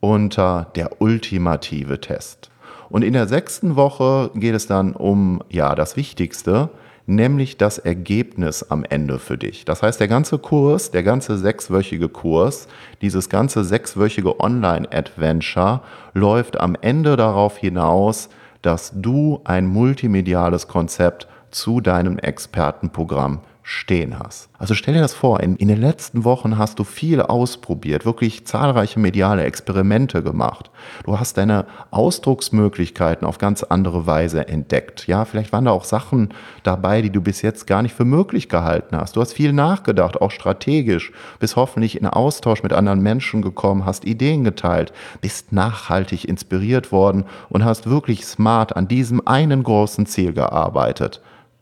unter 0.00 0.66
der 0.74 1.00
ultimative 1.00 2.00
Test. 2.00 2.50
Und 2.88 3.02
in 3.02 3.12
der 3.12 3.28
sechsten 3.28 3.76
Woche 3.76 4.32
geht 4.34 4.54
es 4.56 4.66
dann 4.66 4.94
um, 4.94 5.44
ja, 5.48 5.76
das 5.76 5.96
Wichtigste, 5.96 6.70
nämlich 7.10 7.56
das 7.56 7.78
Ergebnis 7.78 8.62
am 8.62 8.84
Ende 8.84 9.18
für 9.18 9.36
dich. 9.36 9.64
Das 9.64 9.82
heißt, 9.82 10.00
der 10.00 10.08
ganze 10.08 10.38
Kurs, 10.38 10.90
der 10.90 11.02
ganze 11.02 11.36
sechswöchige 11.36 12.08
Kurs, 12.08 12.68
dieses 13.02 13.28
ganze 13.28 13.64
sechswöchige 13.64 14.40
Online-Adventure 14.40 15.80
läuft 16.14 16.58
am 16.58 16.76
Ende 16.80 17.16
darauf 17.16 17.58
hinaus, 17.58 18.30
dass 18.62 18.92
du 18.94 19.40
ein 19.44 19.66
multimediales 19.66 20.68
Konzept 20.68 21.26
zu 21.50 21.80
deinem 21.80 22.18
Expertenprogramm 22.18 23.40
stehen 23.70 24.18
hast. 24.18 24.50
Also 24.58 24.74
stell 24.74 24.94
dir 24.94 25.00
das 25.00 25.14
vor, 25.14 25.38
in, 25.38 25.54
in, 25.54 25.68
den 25.68 25.80
letzten 25.80 26.24
Wochen 26.24 26.58
hast 26.58 26.80
du 26.80 26.84
viel 26.84 27.22
ausprobiert, 27.22 28.04
wirklich 28.04 28.44
zahlreiche 28.44 28.98
mediale 28.98 29.44
Experimente 29.44 30.24
gemacht. 30.24 30.72
Du 31.04 31.20
hast 31.20 31.36
deine 31.36 31.66
Ausdrucksmöglichkeiten 31.92 33.24
auf 33.24 33.38
ganz 33.38 33.62
andere 33.62 34.08
Weise 34.08 34.48
entdeckt. 34.48 35.06
Ja, 35.06 35.24
vielleicht 35.24 35.52
waren 35.52 35.66
da 35.66 35.70
auch 35.70 35.84
Sachen 35.84 36.34
dabei, 36.64 37.00
die 37.00 37.10
du 37.10 37.20
bis 37.20 37.42
jetzt 37.42 37.68
gar 37.68 37.82
nicht 37.82 37.94
für 37.94 38.04
möglich 38.04 38.48
gehalten 38.48 38.96
hast. 38.96 39.14
Du 39.14 39.20
hast 39.20 39.34
viel 39.34 39.52
nachgedacht, 39.52 40.20
auch 40.20 40.32
strategisch, 40.32 41.12
bist 41.38 41.54
hoffentlich 41.54 41.96
in 41.96 42.08
Austausch 42.08 42.64
mit 42.64 42.72
anderen 42.72 43.02
Menschen 43.02 43.40
gekommen, 43.40 43.86
hast 43.86 44.04
Ideen 44.04 44.42
geteilt, 44.42 44.92
bist 45.20 45.52
nachhaltig 45.52 46.24
inspiriert 46.24 46.90
worden 46.90 47.24
und 47.50 47.64
hast 47.64 47.88
wirklich 47.88 48.26
smart 48.26 48.74
an 48.74 48.88
diesem 48.88 49.24
einen 49.28 49.62
großen 49.62 50.06
Ziel 50.06 50.32
gearbeitet 50.32 51.20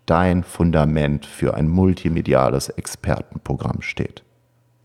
dein 0.08 0.42
Fundament 0.42 1.26
für 1.26 1.54
ein 1.54 1.68
multimediales 1.68 2.70
Expertenprogramm 2.70 3.82
steht. 3.82 4.22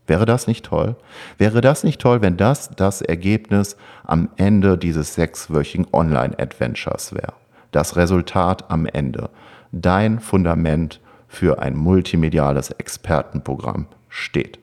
Wäre 0.06 0.26
das 0.26 0.46
nicht 0.46 0.66
toll? 0.66 0.96
Wäre 1.38 1.62
das 1.62 1.82
nicht 1.82 2.00
toll, 2.00 2.20
wenn 2.20 2.36
das 2.36 2.70
das 2.76 3.00
Ergebnis 3.00 3.76
am 4.04 4.28
Ende 4.36 4.76
dieses 4.76 5.14
sechswöchigen 5.14 5.86
Online-Adventures 5.92 7.14
wäre? 7.14 7.32
Das 7.72 7.96
Resultat 7.96 8.70
am 8.70 8.84
Ende. 8.84 9.30
Dein 9.72 10.20
Fundament 10.20 11.00
für 11.26 11.58
ein 11.58 11.74
multimediales 11.74 12.70
Expertenprogramm 12.70 13.86
steht. 14.08 14.58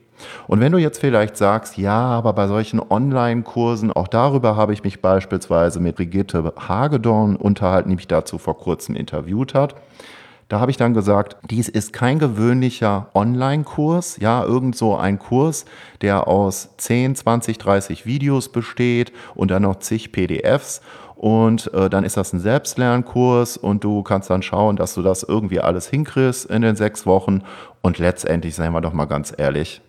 Und 0.46 0.60
wenn 0.60 0.70
du 0.70 0.78
jetzt 0.78 1.00
vielleicht 1.00 1.36
sagst, 1.36 1.76
ja, 1.76 1.98
aber 1.98 2.32
bei 2.32 2.46
solchen 2.46 2.80
Online-Kursen, 2.80 3.92
auch 3.92 4.06
darüber 4.06 4.56
habe 4.56 4.72
ich 4.72 4.84
mich 4.84 5.02
beispielsweise 5.02 5.80
mit 5.80 5.96
Brigitte 5.96 6.52
Hagedorn 6.56 7.34
unterhalten, 7.34 7.90
die 7.90 7.96
mich 7.96 8.06
dazu 8.06 8.38
vor 8.38 8.56
kurzem 8.56 8.94
interviewt 8.94 9.54
hat. 9.54 9.74
Da 10.48 10.60
habe 10.60 10.70
ich 10.70 10.76
dann 10.76 10.94
gesagt, 10.94 11.36
dies 11.50 11.68
ist 11.68 11.92
kein 11.92 12.18
gewöhnlicher 12.18 13.08
Online-Kurs, 13.14 14.18
ja, 14.20 14.44
irgend 14.44 14.76
so 14.76 14.96
ein 14.96 15.18
Kurs, 15.18 15.64
der 16.02 16.28
aus 16.28 16.70
10, 16.76 17.14
20, 17.16 17.58
30 17.58 18.06
Videos 18.06 18.50
besteht 18.50 19.12
und 19.34 19.50
dann 19.50 19.62
noch 19.62 19.76
zig 19.76 20.12
PDFs 20.12 20.82
und 21.22 21.72
äh, 21.72 21.88
dann 21.88 22.02
ist 22.02 22.16
das 22.16 22.32
ein 22.32 22.40
Selbstlernkurs 22.40 23.56
und 23.56 23.84
du 23.84 24.02
kannst 24.02 24.28
dann 24.28 24.42
schauen, 24.42 24.74
dass 24.74 24.94
du 24.94 25.02
das 25.02 25.22
irgendwie 25.22 25.60
alles 25.60 25.86
hinkriegst 25.86 26.46
in 26.46 26.62
den 26.62 26.74
sechs 26.74 27.06
Wochen. 27.06 27.42
Und 27.80 27.98
letztendlich, 27.98 28.56
seien 28.56 28.72
wir 28.72 28.80
doch 28.80 28.92
mal 28.92 29.04
ganz 29.04 29.32
ehrlich, 29.36 29.82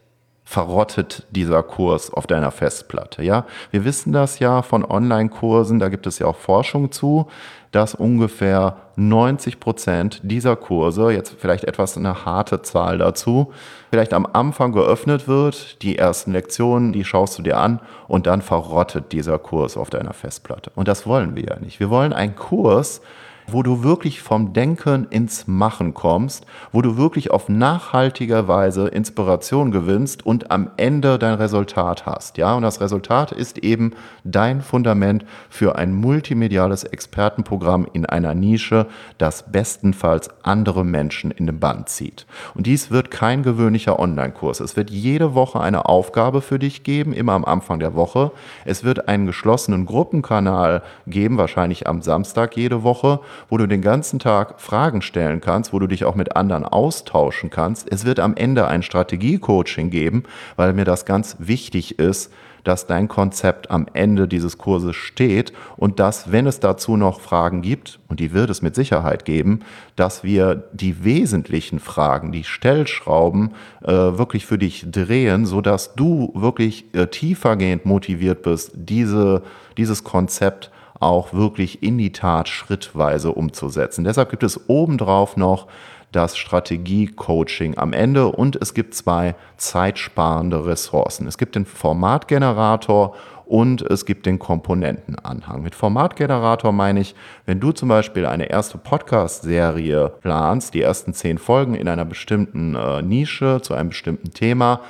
verrottet 0.44 1.26
dieser 1.32 1.64
Kurs 1.64 2.14
auf 2.14 2.28
deiner 2.28 2.52
Festplatte. 2.52 3.24
Ja, 3.24 3.48
wir 3.72 3.84
wissen 3.84 4.14
das 4.14 4.38
ja 4.38 4.62
von 4.62 4.86
Online-Kursen, 4.86 5.80
da 5.80 5.90
gibt 5.90 6.06
es 6.06 6.20
ja 6.20 6.28
auch 6.28 6.36
Forschung 6.36 6.92
zu, 6.92 7.26
dass 7.74 7.96
ungefähr 7.96 8.78
90 8.96 9.60
Prozent 9.60 10.22
dieser 10.24 10.56
Kurse, 10.56 11.12
jetzt 11.12 11.36
vielleicht 11.38 11.64
etwas 11.66 11.98
eine 11.98 12.24
harte 12.24 12.62
Zahl 12.62 13.00
dazu, 13.00 13.52
vielleicht 13.90 14.14
am 14.14 14.28
Anfang 14.32 14.72
geöffnet 14.72 15.28
wird, 15.28 15.82
die 15.82 15.98
ersten 15.98 16.32
Lektionen, 16.32 16.94
die 16.94 17.04
schaust 17.04 17.38
du 17.38 17.44
dir 17.44 17.58
an 17.58 17.80
und 18.08 18.28
dann 18.28 18.42
verrottet 18.42 19.12
dieser 19.12 19.40
Kurs 19.40 19.76
auf 19.76 19.90
deiner 19.90 20.14
Festplatte. 20.14 20.72
Und 20.76 20.88
das 20.88 21.08
wollen 21.08 21.36
wir 21.36 21.44
ja 21.44 21.60
nicht. 21.60 21.80
Wir 21.80 21.90
wollen 21.90 22.14
einen 22.14 22.36
Kurs, 22.36 23.02
wo 23.48 23.64
du 23.64 23.84
wirklich 23.84 24.22
vom 24.22 24.54
Denken 24.54 25.08
ins 25.10 25.48
Machen 25.48 25.94
kommst, 25.94 26.46
wo 26.72 26.82
du 26.82 26.98
wirklich 26.98 27.32
auf 27.32 27.50
nachhaltiger 27.50 28.48
Weise 28.48 28.88
Inspiration 28.88 29.72
gewinnst 29.72 30.26
und 30.26 30.52
am 30.52 30.72
Ende 30.78 31.20
dein 31.20 31.36
Resultat 31.36 32.06
hast. 32.06 32.38
Ja, 32.38 32.56
und 32.56 32.64
das 32.64 32.82
Resultat 32.82 33.32
ist 33.32 33.58
eben 33.60 33.94
dein 34.24 34.62
Fundament 34.62 35.26
für 35.50 35.76
ein 35.76 35.94
multimediales 35.94 36.84
Expertenprogramm 36.84 37.88
in 37.94 38.06
einer 38.06 38.34
Nische, 38.34 38.88
das 39.18 39.52
bestenfalls 39.52 40.30
andere 40.44 40.84
Menschen 40.84 41.32
in 41.32 41.46
den 41.46 41.60
Band 41.60 41.90
zieht. 41.90 42.26
Und 42.56 42.68
dies 42.68 42.92
wird 42.92 43.12
kein 43.12 43.44
gewöhnlicher 43.44 44.00
Online-Kurs. 44.00 44.60
Es 44.60 44.76
wird 44.76 44.90
jede 44.90 45.34
Woche 45.36 45.60
eine 45.60 45.86
Aufgabe 45.86 46.42
für 46.42 46.60
dich 46.60 46.84
geben, 46.84 47.14
immer 47.14 47.34
am 47.34 47.46
Anfang 47.46 47.80
der 47.80 47.96
Woche. 47.96 48.32
Es 48.66 48.84
wird 48.84 49.08
einen 49.08 49.26
geschlossenen 49.26 49.86
Gruppenkanal 49.86 50.82
geben, 51.08 51.38
wahrscheinlich 51.38 51.88
am 51.88 52.02
Samstag 52.02 52.56
jede 52.56 52.84
Woche, 52.84 53.20
wo 53.50 53.58
du 53.58 53.68
den 53.68 53.82
ganzen 53.82 54.20
Tag 54.20 54.60
Fragen 54.60 55.02
stellen 55.02 55.42
kannst, 55.42 55.74
wo 55.74 55.80
du 55.80 55.88
dich 55.88 56.06
auch 56.06 56.16
mit 56.16 56.36
anderen 56.36 56.66
austauschen 56.66 57.50
kannst. 57.50 57.92
Es 57.92 58.06
wird 58.06 58.20
am 58.20 58.36
Ende 58.36 58.68
ein 58.68 58.84
Strategiecoaching 58.84 59.90
geben, 59.90 60.24
weil 60.56 60.74
mir 60.74 60.86
das 60.86 61.06
ganz 61.06 61.36
wichtig 61.40 62.00
ist, 62.00 62.32
dass 62.64 62.88
dein 62.88 63.08
Konzept 63.08 63.70
am 63.72 63.88
Ende 63.94 64.28
dieses 64.28 64.58
Kurses 64.58 64.96
steht 64.96 65.54
und 65.76 66.00
dass, 66.00 66.32
wenn 66.32 66.48
es 66.48 66.60
dazu 66.60 66.98
noch 66.98 67.20
Fragen 67.20 67.62
gibt, 67.62 68.00
und 68.08 68.20
die 68.20 68.32
wird 68.32 68.50
es 68.50 68.62
mit 68.62 68.76
Sicherheit 68.76 69.26
geben, 69.26 69.62
dass 69.96 70.24
wir 70.24 70.64
die 70.72 71.04
wesentlichen 71.04 71.80
Fragen, 71.80 72.32
die 72.32 72.44
Stellschrauben 72.44 73.54
äh, 73.84 73.92
wirklich 73.92 74.46
für 74.46 74.58
dich 74.58 74.86
drehen, 74.90 75.46
sodass 75.46 75.96
du 75.96 76.32
wirklich 76.36 76.86
äh, 76.94 77.08
tiefergehend 77.08 77.86
motiviert 77.86 78.44
bist, 78.44 78.72
diese, 78.76 79.44
dieses 79.78 80.04
Konzept 80.04 80.72
auch 81.04 81.34
wirklich 81.34 81.84
in 81.84 81.98
die 81.98 82.12
Tat 82.12 82.48
schrittweise 82.50 83.32
umzusetzen. 83.32 84.04
Deshalb 84.04 84.30
gibt 84.30 84.44
es 84.44 84.70
obendrauf 84.70 85.38
noch 85.38 85.68
das 86.12 86.38
Strategie-Coaching 86.38 87.78
am 87.78 87.92
Ende 87.92 88.28
und 88.28 88.56
es 88.56 88.74
gibt 88.74 88.94
zwei 88.94 89.36
zeitsparende 89.58 90.66
Ressourcen. 90.66 91.28
Es 91.28 91.38
gibt 91.38 91.56
den 91.56 91.66
Formatgenerator 91.66 93.16
und 93.46 93.82
es 93.82 94.06
gibt 94.06 94.26
den 94.26 94.40
Komponentenanhang. 94.40 95.64
Mit 95.64 95.76
Formatgenerator 95.76 96.72
meine 96.72 97.02
ich, 97.02 97.16
wenn 97.46 97.60
du 97.60 97.72
zum 97.72 97.90
Beispiel 97.90 98.26
eine 98.26 98.50
erste 98.50 98.78
Podcast-Serie 98.78 100.14
planst, 100.22 100.74
die 100.74 100.82
ersten 100.82 101.14
zehn 101.14 101.38
Folgen 101.38 101.76
in 101.76 101.88
einer 101.88 102.06
bestimmten 102.06 102.76
äh, 102.76 103.02
Nische 103.02 103.60
zu 103.62 103.74
einem 103.74 103.90
bestimmten 103.90 104.32
Thema, 104.32 104.82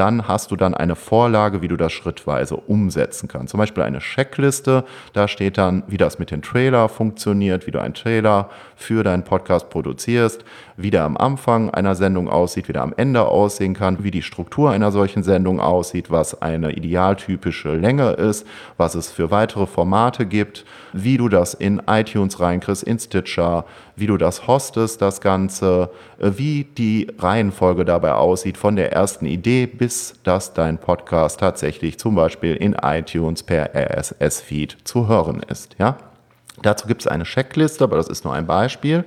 dann 0.00 0.26
hast 0.26 0.50
du 0.50 0.56
dann 0.56 0.72
eine 0.72 0.96
Vorlage, 0.96 1.60
wie 1.60 1.68
du 1.68 1.76
das 1.76 1.92
schrittweise 1.92 2.56
umsetzen 2.56 3.28
kannst. 3.28 3.50
Zum 3.50 3.58
Beispiel 3.58 3.82
eine 3.82 3.98
Checkliste, 3.98 4.84
da 5.12 5.28
steht 5.28 5.58
dann, 5.58 5.82
wie 5.88 5.98
das 5.98 6.18
mit 6.18 6.30
dem 6.30 6.40
Trailer 6.40 6.88
funktioniert, 6.88 7.66
wie 7.66 7.70
du 7.70 7.82
einen 7.82 7.92
Trailer 7.92 8.48
für 8.76 9.04
deinen 9.04 9.24
Podcast 9.24 9.68
produzierst, 9.68 10.42
wie 10.82 10.90
der 10.90 11.04
am 11.04 11.16
Anfang 11.16 11.70
einer 11.70 11.94
Sendung 11.94 12.28
aussieht, 12.28 12.68
wie 12.68 12.72
der 12.72 12.82
am 12.82 12.94
Ende 12.96 13.26
aussehen 13.26 13.74
kann, 13.74 14.02
wie 14.02 14.10
die 14.10 14.22
Struktur 14.22 14.70
einer 14.70 14.92
solchen 14.92 15.22
Sendung 15.22 15.60
aussieht, 15.60 16.10
was 16.10 16.40
eine 16.40 16.72
idealtypische 16.72 17.74
Länge 17.76 18.10
ist, 18.12 18.46
was 18.76 18.94
es 18.94 19.10
für 19.10 19.30
weitere 19.30 19.66
Formate 19.66 20.26
gibt, 20.26 20.64
wie 20.92 21.16
du 21.16 21.28
das 21.28 21.54
in 21.54 21.82
iTunes 21.86 22.40
reinkriegst, 22.40 22.82
in 22.82 22.98
Stitcher, 22.98 23.64
wie 23.96 24.06
du 24.06 24.16
das 24.16 24.46
hostest, 24.46 25.02
das 25.02 25.20
Ganze, 25.20 25.90
wie 26.18 26.64
die 26.64 27.08
Reihenfolge 27.18 27.84
dabei 27.84 28.12
aussieht, 28.12 28.56
von 28.56 28.76
der 28.76 28.92
ersten 28.92 29.26
Idee 29.26 29.66
bis 29.66 30.14
dass 30.24 30.54
dein 30.54 30.78
Podcast 30.78 31.40
tatsächlich 31.40 31.98
zum 31.98 32.14
Beispiel 32.14 32.56
in 32.56 32.74
iTunes 32.74 33.42
per 33.42 33.74
RSS-Feed 33.74 34.78
zu 34.84 35.08
hören 35.08 35.42
ist. 35.48 35.76
Ja? 35.78 35.96
Dazu 36.62 36.86
gibt 36.86 37.02
es 37.02 37.06
eine 37.06 37.24
Checkliste, 37.24 37.84
aber 37.84 37.96
das 37.96 38.08
ist 38.08 38.24
nur 38.24 38.34
ein 38.34 38.46
Beispiel. 38.46 39.04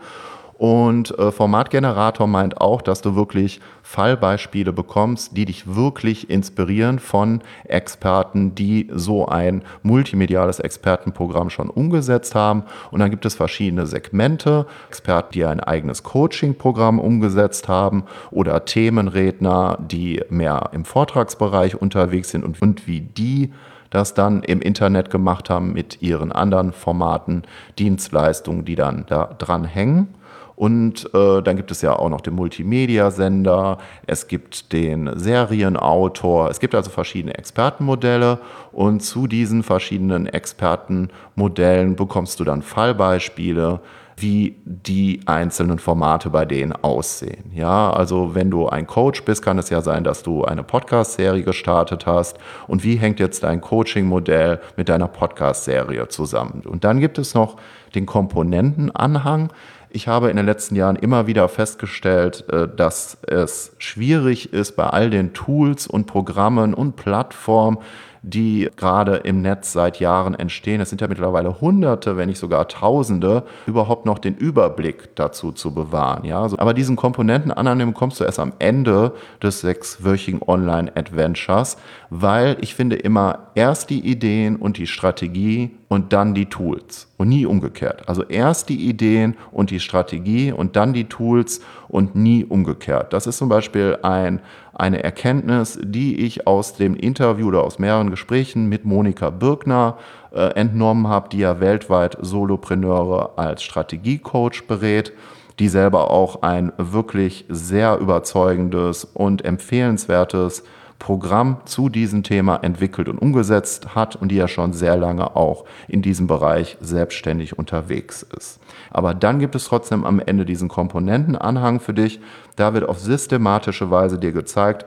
Und 0.64 1.20
äh, 1.20 1.34
Formatgenerator 1.34 2.26
meint 2.26 2.62
auch, 2.62 2.82
dass 2.82 3.02
du 3.02 3.18
wirklich 3.18 3.60
Fallbeispiele 3.82 4.72
bekommst, 4.72 5.36
die 5.36 5.44
dich 5.44 5.76
wirklich 5.76 6.30
inspirieren 6.30 7.00
von 7.00 7.42
Experten, 7.66 8.56
die 8.56 8.90
so 8.94 9.26
ein 9.26 9.64
multimediales 9.82 10.62
Expertenprogramm 10.62 11.50
schon 11.50 11.70
umgesetzt 11.70 12.34
haben. 12.34 12.64
Und 12.92 13.02
dann 13.02 13.12
gibt 13.12 13.26
es 13.26 13.36
verschiedene 13.36 13.88
Segmente, 13.88 14.66
Experten, 14.88 15.34
die 15.34 15.44
ein 15.44 15.60
eigenes 15.60 16.04
Coaching-Programm 16.04 16.98
umgesetzt 16.98 17.68
haben 17.68 18.06
oder 18.32 18.64
Themenredner, 18.64 19.78
die 19.82 20.22
mehr 20.30 20.70
im 20.72 20.86
Vortragsbereich 20.86 21.76
unterwegs 21.76 22.30
sind 22.30 22.46
und, 22.46 22.62
und 22.62 22.88
wie 22.88 23.02
die 23.02 23.52
das 23.90 24.14
dann 24.14 24.44
im 24.44 24.62
Internet 24.62 25.10
gemacht 25.10 25.50
haben 25.50 25.74
mit 25.74 26.02
ihren 26.02 26.32
anderen 26.32 26.72
Formaten, 26.72 27.44
Dienstleistungen, 27.78 28.64
die 28.64 28.76
dann 28.76 29.04
da 29.10 29.26
dran 29.38 29.66
hängen. 29.66 30.16
Und 30.56 31.10
äh, 31.14 31.42
dann 31.42 31.58
gibt 31.58 31.72
es 31.72 31.82
ja 31.82 31.96
auch 31.96 32.10
noch 32.10 32.22
den 32.22 32.36
Multimedia-Sender, 32.36 33.80
es 34.06 34.28
gibt 34.28 34.72
den 34.72 35.10
Serienautor, 35.16 36.50
es 36.50 36.60
gibt 36.60 36.76
also 36.76 36.90
verschiedene 36.90 37.36
Expertenmodelle 37.38 38.40
und 38.72 39.02
zu 39.02 39.28
diesen 39.28 39.64
verschiedenen 39.64 40.28
Expertenmodellen 40.28 41.96
bekommst 41.96 42.40
du 42.40 42.44
dann 42.44 42.62
Fallbeispiele, 42.62 43.80
wie 44.18 44.56
die 44.66 45.22
einzelnen 45.26 45.80
Formate 45.80 46.30
bei 46.30 46.46
denen 46.46 46.72
aussehen. 46.72 47.52
Ja, 47.54 47.92
also 47.92 48.36
wenn 48.36 48.52
du 48.52 48.68
ein 48.70 48.88
Coach 48.88 49.24
bist, 49.24 49.42
kann 49.44 49.58
es 49.58 49.70
ja 49.70 49.82
sein, 49.82 50.04
dass 50.04 50.24
du 50.24 50.46
eine 50.46 50.64
Podcast-Serie 50.64 51.44
gestartet 51.44 52.06
hast. 52.06 52.38
Und 52.68 52.84
wie 52.84 52.96
hängt 52.96 53.20
jetzt 53.20 53.44
dein 53.44 53.62
Coaching-Modell 53.62 54.60
mit 54.78 54.90
deiner 54.90 55.08
Podcast-Serie 55.08 56.08
zusammen? 56.10 56.62
Und 56.66 56.84
dann 56.84 57.00
gibt 57.00 57.18
es 57.18 57.34
noch 57.34 57.58
den 57.96 58.06
Komponentenanhang. 58.06 59.52
Ich 59.96 60.08
habe 60.08 60.32
in 60.32 60.38
den 60.38 60.48
letzten 60.48 60.76
Jahren 60.76 60.96
immer 60.96 61.28
wieder 61.28 61.48
festgestellt, 61.48 62.50
äh, 62.50 62.68
dass 62.68 63.20
es 63.28 63.76
schwierig 63.78 64.52
ist, 64.52 64.76
bei 64.76 64.88
all 64.88 65.12
den 65.12 65.34
Tools 65.34 65.86
und 65.86 66.08
Programmen 66.08 66.74
und 66.74 66.96
Plattformen, 66.96 67.78
die 68.24 68.70
gerade 68.78 69.18
im 69.18 69.42
Netz 69.42 69.74
seit 69.74 70.00
Jahren 70.00 70.34
entstehen, 70.34 70.80
es 70.80 70.90
sind 70.90 71.02
ja 71.02 71.08
mittlerweile 71.10 71.60
Hunderte, 71.60 72.16
wenn 72.16 72.30
nicht 72.30 72.40
sogar 72.40 72.70
Tausende, 72.70 73.44
überhaupt 73.68 74.06
noch 74.06 74.18
den 74.18 74.36
Überblick 74.36 75.14
dazu 75.16 75.52
zu 75.52 75.74
bewahren. 75.74 76.24
Ja? 76.24 76.48
Aber 76.58 76.74
diesen 76.74 76.96
Komponenten 76.96 77.52
annehmen 77.52 77.94
kommst 77.94 78.22
du 78.22 78.24
erst 78.24 78.40
am 78.40 78.54
Ende 78.60 79.14
des 79.42 79.60
sechswöchigen 79.60 80.42
Online-Adventures, 80.42 81.78
weil 82.10 82.56
ich 82.62 82.76
finde 82.76 82.96
immer 82.96 83.52
erst 83.56 83.90
die 83.90 84.00
Ideen 84.00 84.56
und 84.56 84.78
die 84.78 84.88
Strategie 84.88 85.72
und 85.90 86.14
dann 86.14 86.34
die 86.34 86.48
Tools 86.48 87.08
und 87.18 87.30
nie 87.30 87.46
umgekehrt. 87.46 88.08
Also 88.08 88.24
erst 88.24 88.70
die 88.70 88.88
Ideen 88.88 89.36
und 89.52 89.70
die 89.70 89.80
Strategie 89.80 90.52
und 90.52 90.76
dann 90.76 90.94
die 90.94 91.06
Tools 91.06 91.62
und 91.88 92.16
nie 92.16 92.46
umgekehrt. 92.46 93.14
Das 93.14 93.28
ist 93.28 93.38
zum 93.38 93.50
Beispiel 93.50 94.00
ein, 94.02 94.42
eine 94.74 95.04
Erkenntnis, 95.04 95.80
die 95.82 96.26
ich 96.26 96.48
aus 96.48 96.74
dem 96.74 96.96
Interview 96.96 97.48
oder 97.48 97.64
aus 97.64 97.80
mehreren 97.80 98.10
Gesprächen 98.10 98.68
mit 98.68 98.86
Monika 98.86 99.30
Birkner 99.30 99.98
äh, 100.34 100.54
entnommen 100.56 101.08
habe, 101.08 101.30
die 101.30 101.40
ja 101.40 101.60
weltweit 101.60 102.18
Solopreneure 102.22 103.38
als 103.38 103.64
Strategiecoach 103.64 104.68
berät 104.68 105.14
die 105.60 105.68
selber 105.70 106.10
auch 106.12 106.42
ein 106.42 106.74
wirklich 106.78 107.46
sehr 107.50 107.98
überzeugendes 107.98 109.06
und 109.06 109.46
empfehlenswertes 109.46 110.64
Programm 111.04 111.58
zu 111.66 111.90
diesem 111.90 112.24
Thema 112.24 112.64
entwickelt 112.64 113.10
und 113.10 113.18
umgesetzt 113.18 113.94
hat 113.94 114.16
und 114.16 114.30
die 114.30 114.38
ja 114.38 114.48
schon 114.48 114.72
sehr 114.72 114.96
lange 114.96 115.36
auch 115.36 115.66
in 115.90 116.02
diesem 116.02 116.28
Bereich 116.28 116.78
selbstständig 116.80 117.60
unterwegs 117.60 118.26
ist. 118.38 118.62
Aber 118.90 119.14
dann 119.14 119.40
gibt 119.40 119.54
es 119.54 119.66
trotzdem 119.66 120.06
am 120.06 120.22
Ende 120.22 120.46
diesen 120.46 120.70
Komponentenanhang 120.70 121.82
für 121.82 121.94
dich. 121.94 122.22
Da 122.56 122.74
wird 122.74 122.88
auf 122.88 123.00
systematische 123.00 123.92
Weise 123.92 124.18
dir 124.18 124.32
gezeigt, 124.32 124.86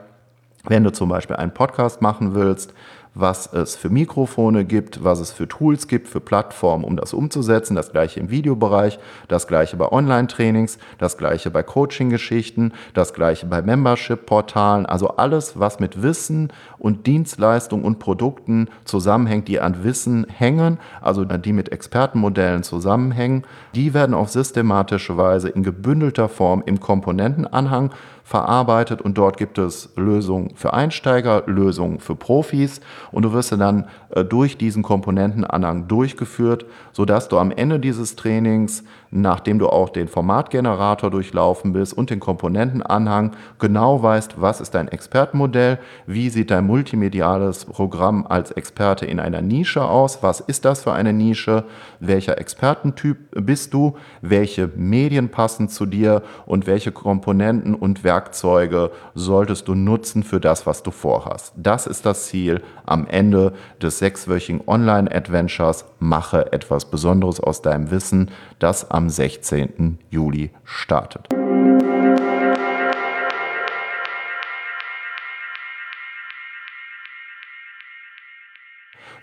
wenn 0.63 0.83
du 0.83 0.91
zum 0.91 1.07
Beispiel 1.09 1.35
einen 1.35 1.53
Podcast 1.53 2.01
machen 2.01 2.33
willst, 2.33 2.73
was 3.19 3.51
es 3.51 3.75
für 3.75 3.89
Mikrofone 3.89 4.63
gibt, 4.63 5.03
was 5.03 5.19
es 5.19 5.31
für 5.31 5.47
Tools 5.47 5.87
gibt, 5.87 6.07
für 6.07 6.19
Plattformen, 6.19 6.83
um 6.83 6.95
das 6.95 7.13
umzusetzen. 7.13 7.75
Das 7.75 7.91
gleiche 7.91 8.19
im 8.19 8.29
Videobereich, 8.29 8.99
das 9.27 9.47
gleiche 9.47 9.75
bei 9.77 9.91
Online-Trainings, 9.91 10.77
das 10.99 11.17
gleiche 11.17 11.49
bei 11.49 11.63
Coaching-Geschichten, 11.63 12.73
das 12.93 13.13
gleiche 13.13 13.47
bei 13.47 13.61
Membership-Portalen. 13.61 14.85
Also 14.85 15.09
alles, 15.09 15.59
was 15.59 15.79
mit 15.79 16.01
Wissen 16.03 16.53
und 16.77 17.07
Dienstleistungen 17.07 17.85
und 17.85 17.99
Produkten 17.99 18.67
zusammenhängt, 18.85 19.47
die 19.47 19.59
an 19.59 19.83
Wissen 19.83 20.27
hängen, 20.29 20.77
also 21.01 21.25
die 21.25 21.53
mit 21.53 21.71
Expertenmodellen 21.71 22.63
zusammenhängen, 22.63 23.43
die 23.73 23.93
werden 23.93 24.13
auf 24.13 24.29
systematische 24.29 25.17
Weise 25.17 25.49
in 25.49 25.63
gebündelter 25.63 26.29
Form 26.29 26.61
im 26.65 26.79
Komponentenanhang 26.79 27.91
verarbeitet 28.27 29.01
und 29.01 29.17
dort 29.17 29.37
gibt 29.37 29.57
es 29.57 29.89
Lösungen 29.95 30.53
für 30.53 30.73
Einsteiger, 30.73 31.43
Lösungen 31.45 32.01
für 32.01 32.13
Profis. 32.13 32.81
Und 33.13 33.23
du 33.23 33.31
wirst 33.31 33.53
dann 33.53 33.87
durch 34.29 34.57
diesen 34.57 34.83
Komponentenanhang 34.83 35.87
durchgeführt, 35.87 36.65
sodass 36.91 37.29
du 37.29 37.37
am 37.37 37.51
Ende 37.51 37.79
dieses 37.79 38.15
Trainings 38.15 38.83
nachdem 39.11 39.59
du 39.59 39.67
auch 39.67 39.89
den 39.89 40.07
Formatgenerator 40.07 41.09
durchlaufen 41.09 41.73
bist 41.73 41.93
und 41.93 42.09
den 42.09 42.19
Komponentenanhang, 42.19 43.31
genau 43.59 44.01
weißt, 44.01 44.41
was 44.41 44.61
ist 44.61 44.75
dein 44.75 44.87
Expertenmodell, 44.87 45.79
wie 46.05 46.29
sieht 46.29 46.51
dein 46.51 46.65
multimediales 46.65 47.65
Programm 47.65 48.25
als 48.27 48.51
Experte 48.51 49.05
in 49.05 49.19
einer 49.19 49.41
Nische 49.41 49.83
aus, 49.83 50.23
was 50.23 50.39
ist 50.39 50.65
das 50.65 50.83
für 50.83 50.93
eine 50.93 51.13
Nische, 51.13 51.63
welcher 51.99 52.37
Expertentyp 52.37 53.17
bist 53.31 53.73
du, 53.73 53.95
welche 54.21 54.69
Medien 54.75 55.29
passen 55.29 55.69
zu 55.69 55.85
dir 55.85 56.23
und 56.45 56.67
welche 56.67 56.91
Komponenten 56.91 57.75
und 57.75 58.03
Werkzeuge 58.03 58.91
solltest 59.15 59.67
du 59.67 59.75
nutzen 59.75 60.23
für 60.23 60.39
das, 60.39 60.65
was 60.65 60.83
du 60.83 60.91
vorhast. 60.91 61.53
Das 61.55 61.87
ist 61.87 62.05
das 62.05 62.27
Ziel 62.27 62.61
am 62.85 63.07
Ende 63.07 63.53
des 63.81 63.96
sechswöchigen 63.97 64.61
Online-Adventures. 64.67 65.85
Mache 65.99 66.51
etwas 66.53 66.89
Besonderes 66.89 67.39
aus 67.39 67.61
deinem 67.61 67.91
Wissen, 67.91 68.31
das 68.59 68.89
am 68.91 69.09
16. 69.09 69.99
Juli 70.09 70.51
startet. 70.63 71.27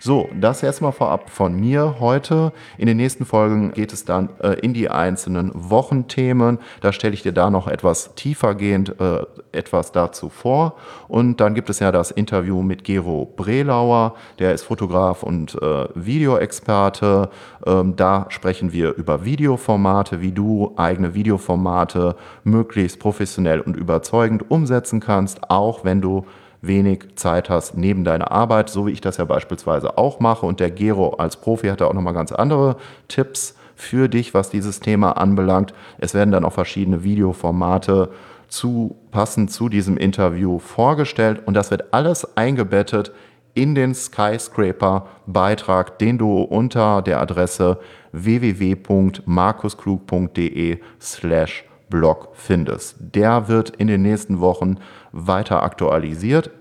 So, 0.05 0.29
das 0.39 0.61
erstmal 0.61 0.91
vorab 0.91 1.31
von 1.31 1.59
mir 1.59 1.95
heute. 1.99 2.53
In 2.77 2.85
den 2.85 2.97
nächsten 2.97 3.25
Folgen 3.25 3.71
geht 3.71 3.91
es 3.91 4.05
dann 4.05 4.29
äh, 4.39 4.49
in 4.59 4.75
die 4.75 4.87
einzelnen 4.87 5.49
Wochenthemen. 5.55 6.59
Da 6.81 6.93
stelle 6.93 7.15
ich 7.15 7.23
dir 7.23 7.31
da 7.31 7.49
noch 7.49 7.67
etwas 7.67 8.13
tiefergehend 8.13 9.01
äh, 9.01 9.25
etwas 9.51 9.93
dazu 9.93 10.29
vor. 10.29 10.75
Und 11.07 11.41
dann 11.41 11.55
gibt 11.55 11.71
es 11.71 11.79
ja 11.79 11.91
das 11.91 12.11
Interview 12.11 12.61
mit 12.61 12.83
Gero 12.83 13.33
Brelauer, 13.35 14.13
der 14.37 14.53
ist 14.53 14.61
Fotograf 14.61 15.23
und 15.23 15.59
äh, 15.59 15.87
Videoexperte. 15.95 17.31
Ähm, 17.65 17.95
da 17.95 18.27
sprechen 18.29 18.73
wir 18.73 18.93
über 18.93 19.25
Videoformate, 19.25 20.21
wie 20.21 20.33
du 20.33 20.73
eigene 20.77 21.15
Videoformate 21.15 22.15
möglichst 22.43 22.99
professionell 22.99 23.59
und 23.59 23.75
überzeugend 23.75 24.51
umsetzen 24.51 24.99
kannst, 24.99 25.49
auch 25.49 25.83
wenn 25.83 25.99
du 25.99 26.27
wenig 26.67 27.15
Zeit 27.15 27.49
hast 27.49 27.77
neben 27.77 28.03
deiner 28.03 28.31
Arbeit, 28.31 28.69
so 28.69 28.87
wie 28.87 28.91
ich 28.91 29.01
das 29.01 29.17
ja 29.17 29.25
beispielsweise 29.25 29.97
auch 29.97 30.19
mache. 30.19 30.45
Und 30.45 30.59
der 30.59 30.71
Gero 30.71 31.15
als 31.15 31.37
Profi 31.37 31.67
hat 31.67 31.81
da 31.81 31.87
auch 31.87 31.93
nochmal 31.93 32.13
ganz 32.13 32.31
andere 32.31 32.77
Tipps 33.07 33.55
für 33.75 34.07
dich, 34.07 34.33
was 34.33 34.49
dieses 34.49 34.79
Thema 34.79 35.17
anbelangt. 35.17 35.73
Es 35.97 36.13
werden 36.13 36.31
dann 36.31 36.45
auch 36.45 36.53
verschiedene 36.53 37.03
Videoformate 37.03 38.09
zu, 38.47 38.95
passend 39.11 39.51
zu 39.51 39.67
diesem 39.69 39.97
Interview 39.97 40.59
vorgestellt 40.59 41.41
und 41.45 41.55
das 41.55 41.71
wird 41.71 41.93
alles 41.93 42.37
eingebettet 42.37 43.11
in 43.53 43.75
den 43.75 43.93
Skyscraper-Beitrag, 43.95 45.99
den 45.99 46.17
du 46.17 46.41
unter 46.41 47.01
der 47.01 47.21
Adresse 47.21 47.79
www.markusklug.de 48.11 50.79
slash 50.99 51.63
blog 51.89 52.29
findest. 52.33 52.95
Der 52.99 53.47
wird 53.47 53.69
in 53.69 53.87
den 53.87 54.01
nächsten 54.01 54.39
Wochen 54.39 54.77
weiter 55.11 55.63
aktualisiert. 55.63 56.51